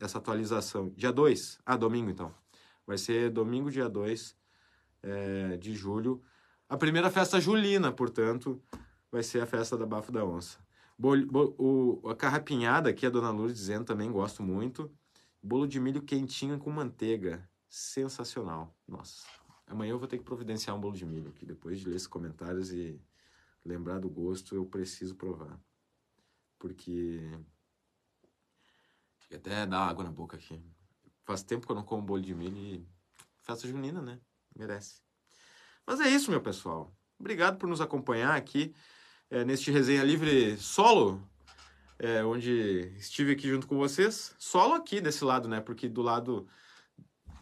essa 0.00 0.18
atualização. 0.18 0.90
Dia 0.96 1.12
2. 1.12 1.60
Ah, 1.64 1.76
domingo 1.76 2.10
então. 2.10 2.34
Vai 2.86 2.98
ser 2.98 3.30
domingo, 3.30 3.70
dia 3.70 3.88
2 3.88 4.36
é, 5.02 5.56
de 5.56 5.74
julho. 5.74 6.22
A 6.68 6.76
primeira 6.76 7.10
festa 7.10 7.40
julina, 7.40 7.92
portanto, 7.92 8.60
vai 9.10 9.22
ser 9.22 9.40
a 9.40 9.46
festa 9.46 9.76
da 9.76 9.86
Bafo 9.86 10.10
da 10.10 10.24
Onça. 10.24 10.58
Bol, 10.98 11.24
bol, 11.26 11.54
o, 11.56 12.08
a 12.08 12.16
carrapinhada 12.16 12.90
aqui, 12.90 13.06
a 13.06 13.10
Dona 13.10 13.30
Lourdes 13.30 13.56
dizendo 13.56 13.84
também, 13.84 14.10
gosto 14.10 14.42
muito. 14.42 14.90
Bolo 15.40 15.68
de 15.68 15.78
milho 15.78 16.02
quentinho 16.02 16.58
com 16.58 16.70
manteiga. 16.70 17.48
Sensacional. 17.68 18.74
Nossa. 18.86 19.24
Amanhã 19.66 19.92
eu 19.92 19.98
vou 19.98 20.08
ter 20.08 20.18
que 20.18 20.24
providenciar 20.24 20.74
um 20.74 20.80
bolo 20.80 20.96
de 20.96 21.06
milho 21.06 21.28
aqui. 21.28 21.46
Depois 21.46 21.78
de 21.78 21.88
ler 21.88 21.96
esses 21.96 22.08
comentários 22.08 22.72
e 22.72 23.00
lembrar 23.64 24.00
do 24.00 24.08
gosto, 24.08 24.54
eu 24.54 24.64
preciso 24.64 25.14
provar. 25.14 25.60
Porque. 26.58 27.20
Até 29.34 29.66
dá 29.66 29.80
água 29.80 30.04
na 30.04 30.10
boca 30.10 30.36
aqui. 30.36 30.62
Faz 31.24 31.42
tempo 31.42 31.66
que 31.66 31.72
eu 31.72 31.76
não 31.76 31.84
como 31.84 32.02
bolo 32.02 32.22
de 32.22 32.34
milho 32.34 32.56
e. 32.56 32.88
Festa 33.42 33.66
junina, 33.66 34.00
né? 34.02 34.20
Merece. 34.56 35.00
Mas 35.86 36.00
é 36.00 36.08
isso, 36.08 36.30
meu 36.30 36.40
pessoal. 36.40 36.94
Obrigado 37.18 37.56
por 37.56 37.68
nos 37.68 37.80
acompanhar 37.80 38.36
aqui 38.36 38.74
é, 39.30 39.44
neste 39.44 39.70
resenha 39.70 40.02
livre 40.02 40.56
solo, 40.56 41.22
é, 41.98 42.24
onde 42.24 42.92
estive 42.96 43.32
aqui 43.32 43.48
junto 43.48 43.66
com 43.66 43.76
vocês, 43.76 44.34
solo 44.38 44.74
aqui 44.74 45.00
desse 45.00 45.24
lado, 45.24 45.48
né? 45.48 45.60
Porque 45.60 45.88
do 45.88 46.02
lado 46.02 46.46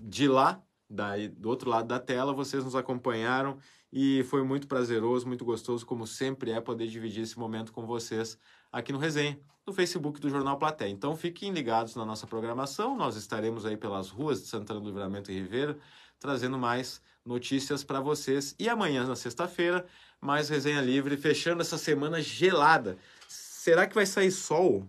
de 0.00 0.28
lá, 0.28 0.62
daí, 0.88 1.28
do 1.28 1.48
outro 1.48 1.70
lado 1.70 1.88
da 1.88 2.00
tela, 2.00 2.32
vocês 2.32 2.64
nos 2.64 2.74
acompanharam 2.74 3.58
e 3.92 4.24
foi 4.24 4.42
muito 4.42 4.66
prazeroso, 4.66 5.26
muito 5.26 5.44
gostoso, 5.44 5.86
como 5.86 6.06
sempre 6.06 6.50
é, 6.50 6.60
poder 6.60 6.86
dividir 6.88 7.22
esse 7.22 7.38
momento 7.38 7.72
com 7.72 7.86
vocês 7.86 8.38
aqui 8.78 8.92
no 8.92 8.98
Resenha, 8.98 9.40
no 9.66 9.72
Facebook 9.72 10.20
do 10.20 10.28
Jornal 10.28 10.58
Platéia. 10.58 10.90
Então 10.90 11.16
fiquem 11.16 11.50
ligados 11.50 11.96
na 11.96 12.04
nossa 12.04 12.26
programação, 12.26 12.94
nós 12.94 13.16
estaremos 13.16 13.64
aí 13.64 13.74
pelas 13.74 14.10
ruas 14.10 14.42
de 14.42 14.48
Santana 14.48 14.78
do 14.78 14.86
Livramento 14.86 15.32
e 15.32 15.40
Ribeira, 15.40 15.78
trazendo 16.20 16.58
mais 16.58 17.00
notícias 17.24 17.82
para 17.82 18.00
vocês. 18.00 18.54
E 18.58 18.68
amanhã, 18.68 19.06
na 19.06 19.16
sexta-feira, 19.16 19.86
mais 20.20 20.50
resenha 20.50 20.82
livre, 20.82 21.16
fechando 21.16 21.62
essa 21.62 21.78
semana 21.78 22.20
gelada. 22.20 22.98
Será 23.26 23.86
que 23.86 23.94
vai 23.94 24.04
sair 24.04 24.30
sol? 24.30 24.86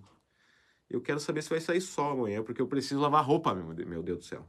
Eu 0.90 1.00
quero 1.00 1.20
saber 1.22 1.42
se 1.42 1.50
vai 1.50 1.62
sair 1.62 1.80
sol 1.80 2.12
amanhã, 2.12 2.44
porque 2.44 2.62
eu 2.62 2.68
preciso 2.68 3.00
lavar 3.00 3.24
roupa, 3.24 3.56
meu 3.56 4.04
Deus 4.04 4.20
do 4.20 4.26
céu. 4.26 4.46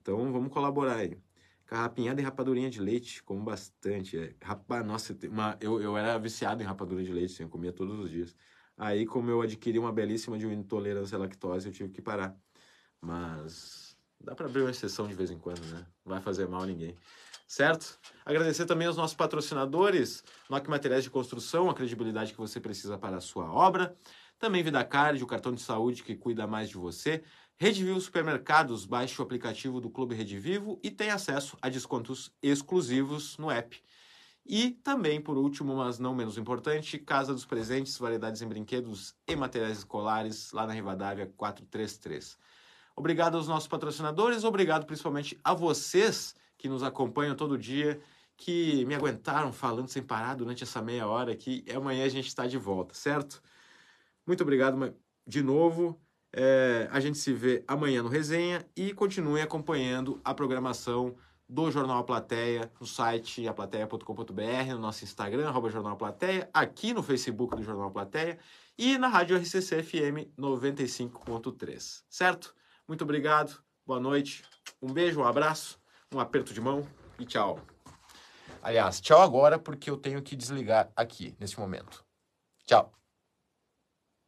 Então 0.00 0.32
vamos 0.32 0.50
colaborar 0.50 0.96
aí. 0.96 1.18
Carrapinhada 1.66 2.20
e 2.20 2.24
rapadurinha 2.24 2.68
de 2.68 2.80
leite, 2.80 3.22
como 3.22 3.42
bastante. 3.42 4.18
É. 4.18 4.34
Rapa, 4.42 4.82
nossa, 4.82 5.16
uma, 5.30 5.56
eu, 5.60 5.80
eu 5.80 5.96
era 5.96 6.18
viciado 6.18 6.62
em 6.62 6.66
rapadura 6.66 7.02
de 7.02 7.12
leite, 7.12 7.32
assim, 7.32 7.42
eu 7.44 7.48
comia 7.48 7.72
todos 7.72 7.98
os 7.98 8.10
dias. 8.10 8.36
Aí, 8.76 9.06
como 9.06 9.30
eu 9.30 9.40
adquiri 9.40 9.78
uma 9.78 9.92
belíssima 9.92 10.38
de 10.38 10.46
uma 10.46 10.54
intolerância 10.54 11.16
à 11.16 11.18
lactose, 11.18 11.68
eu 11.68 11.72
tive 11.72 11.90
que 11.90 12.02
parar. 12.02 12.36
Mas 13.00 13.96
dá 14.20 14.34
para 14.34 14.46
abrir 14.46 14.62
uma 14.62 14.70
exceção 14.70 15.06
de 15.06 15.14
vez 15.14 15.30
em 15.30 15.38
quando, 15.38 15.64
né? 15.66 15.86
Não 16.04 16.12
vai 16.12 16.20
fazer 16.20 16.48
mal 16.48 16.62
a 16.62 16.66
ninguém 16.66 16.96
certo? 17.46 17.98
Agradecer 18.24 18.66
também 18.66 18.86
aos 18.86 18.96
nossos 18.96 19.16
patrocinadores, 19.16 20.24
NOC 20.48 20.68
Materiais 20.68 21.04
de 21.04 21.10
Construção, 21.10 21.70
a 21.70 21.74
credibilidade 21.74 22.32
que 22.32 22.38
você 22.38 22.60
precisa 22.60 22.98
para 22.98 23.18
a 23.18 23.20
sua 23.20 23.50
obra. 23.52 23.96
Também 24.38 24.62
VidaCard, 24.62 25.22
o 25.22 25.26
cartão 25.26 25.54
de 25.54 25.60
saúde 25.60 26.02
que 26.02 26.16
cuida 26.16 26.46
mais 26.46 26.68
de 26.68 26.76
você. 26.76 27.22
Rede 27.56 27.84
Supermercados, 28.00 28.84
baixe 28.84 29.20
o 29.20 29.24
aplicativo 29.24 29.80
do 29.80 29.88
Clube 29.88 30.14
Rede 30.14 30.38
Vivo 30.38 30.80
e 30.82 30.90
tem 30.90 31.10
acesso 31.10 31.56
a 31.62 31.68
descontos 31.68 32.32
exclusivos 32.42 33.38
no 33.38 33.50
app. 33.50 33.80
E 34.46 34.70
também, 34.70 35.20
por 35.20 35.38
último, 35.38 35.74
mas 35.76 35.98
não 35.98 36.14
menos 36.14 36.36
importante, 36.36 36.98
Casa 36.98 37.32
dos 37.32 37.46
Presentes, 37.46 37.96
variedades 37.96 38.42
em 38.42 38.48
brinquedos 38.48 39.14
e 39.26 39.34
materiais 39.34 39.78
escolares, 39.78 40.52
lá 40.52 40.66
na 40.66 40.74
Rivadavia 40.74 41.32
433. 41.36 42.36
Obrigado 42.94 43.36
aos 43.36 43.48
nossos 43.48 43.66
patrocinadores, 43.66 44.44
obrigado 44.44 44.84
principalmente 44.84 45.38
a 45.42 45.54
vocês 45.54 46.34
que 46.58 46.68
nos 46.68 46.82
acompanham 46.82 47.34
todo 47.34 47.56
dia, 47.56 48.00
que 48.36 48.84
me 48.84 48.94
aguentaram 48.94 49.52
falando 49.52 49.88
sem 49.88 50.02
parar 50.02 50.34
durante 50.34 50.62
essa 50.62 50.82
meia 50.82 51.06
hora 51.06 51.32
aqui. 51.32 51.64
E 51.66 51.72
amanhã 51.72 52.04
a 52.04 52.08
gente 52.08 52.28
está 52.28 52.46
de 52.46 52.58
volta, 52.58 52.94
certo? 52.94 53.42
Muito 54.26 54.42
obrigado 54.42 54.94
de 55.26 55.42
novo. 55.42 55.98
É, 56.32 56.88
a 56.90 57.00
gente 57.00 57.16
se 57.16 57.32
vê 57.32 57.64
amanhã 57.66 58.02
no 58.02 58.08
Resenha 58.08 58.66
e 58.76 58.92
continue 58.92 59.40
acompanhando 59.40 60.20
a 60.24 60.34
programação 60.34 61.16
do 61.48 61.70
Jornal 61.70 61.98
A 61.98 62.04
Plateia 62.04 62.70
no 62.80 62.86
site 62.86 63.46
aplateia.com.br, 63.46 64.70
no 64.70 64.78
nosso 64.78 65.04
Instagram, 65.04 65.48
arroba 65.48 65.70
Jornal 65.70 65.96
Plateia, 65.96 66.48
aqui 66.52 66.94
no 66.94 67.02
Facebook 67.02 67.56
do 67.56 67.62
Jornal 67.62 67.90
Plateia 67.90 68.38
e 68.78 68.98
na 68.98 69.08
Rádio 69.08 69.36
RCC 69.36 69.82
FM 69.82 70.30
95.3, 70.38 72.02
certo? 72.08 72.54
Muito 72.88 73.04
obrigado, 73.04 73.62
boa 73.86 74.00
noite, 74.00 74.44
um 74.82 74.92
beijo, 74.92 75.20
um 75.20 75.24
abraço 75.24 75.78
um 76.14 76.20
aperto 76.20 76.54
de 76.54 76.60
mão 76.60 76.86
e 77.18 77.26
tchau. 77.26 77.60
Aliás, 78.62 79.00
tchau 79.00 79.20
agora, 79.20 79.58
porque 79.58 79.90
eu 79.90 79.96
tenho 79.96 80.22
que 80.22 80.36
desligar 80.36 80.90
aqui 80.96 81.36
nesse 81.38 81.58
momento. 81.58 82.04
Tchau. 82.64 82.92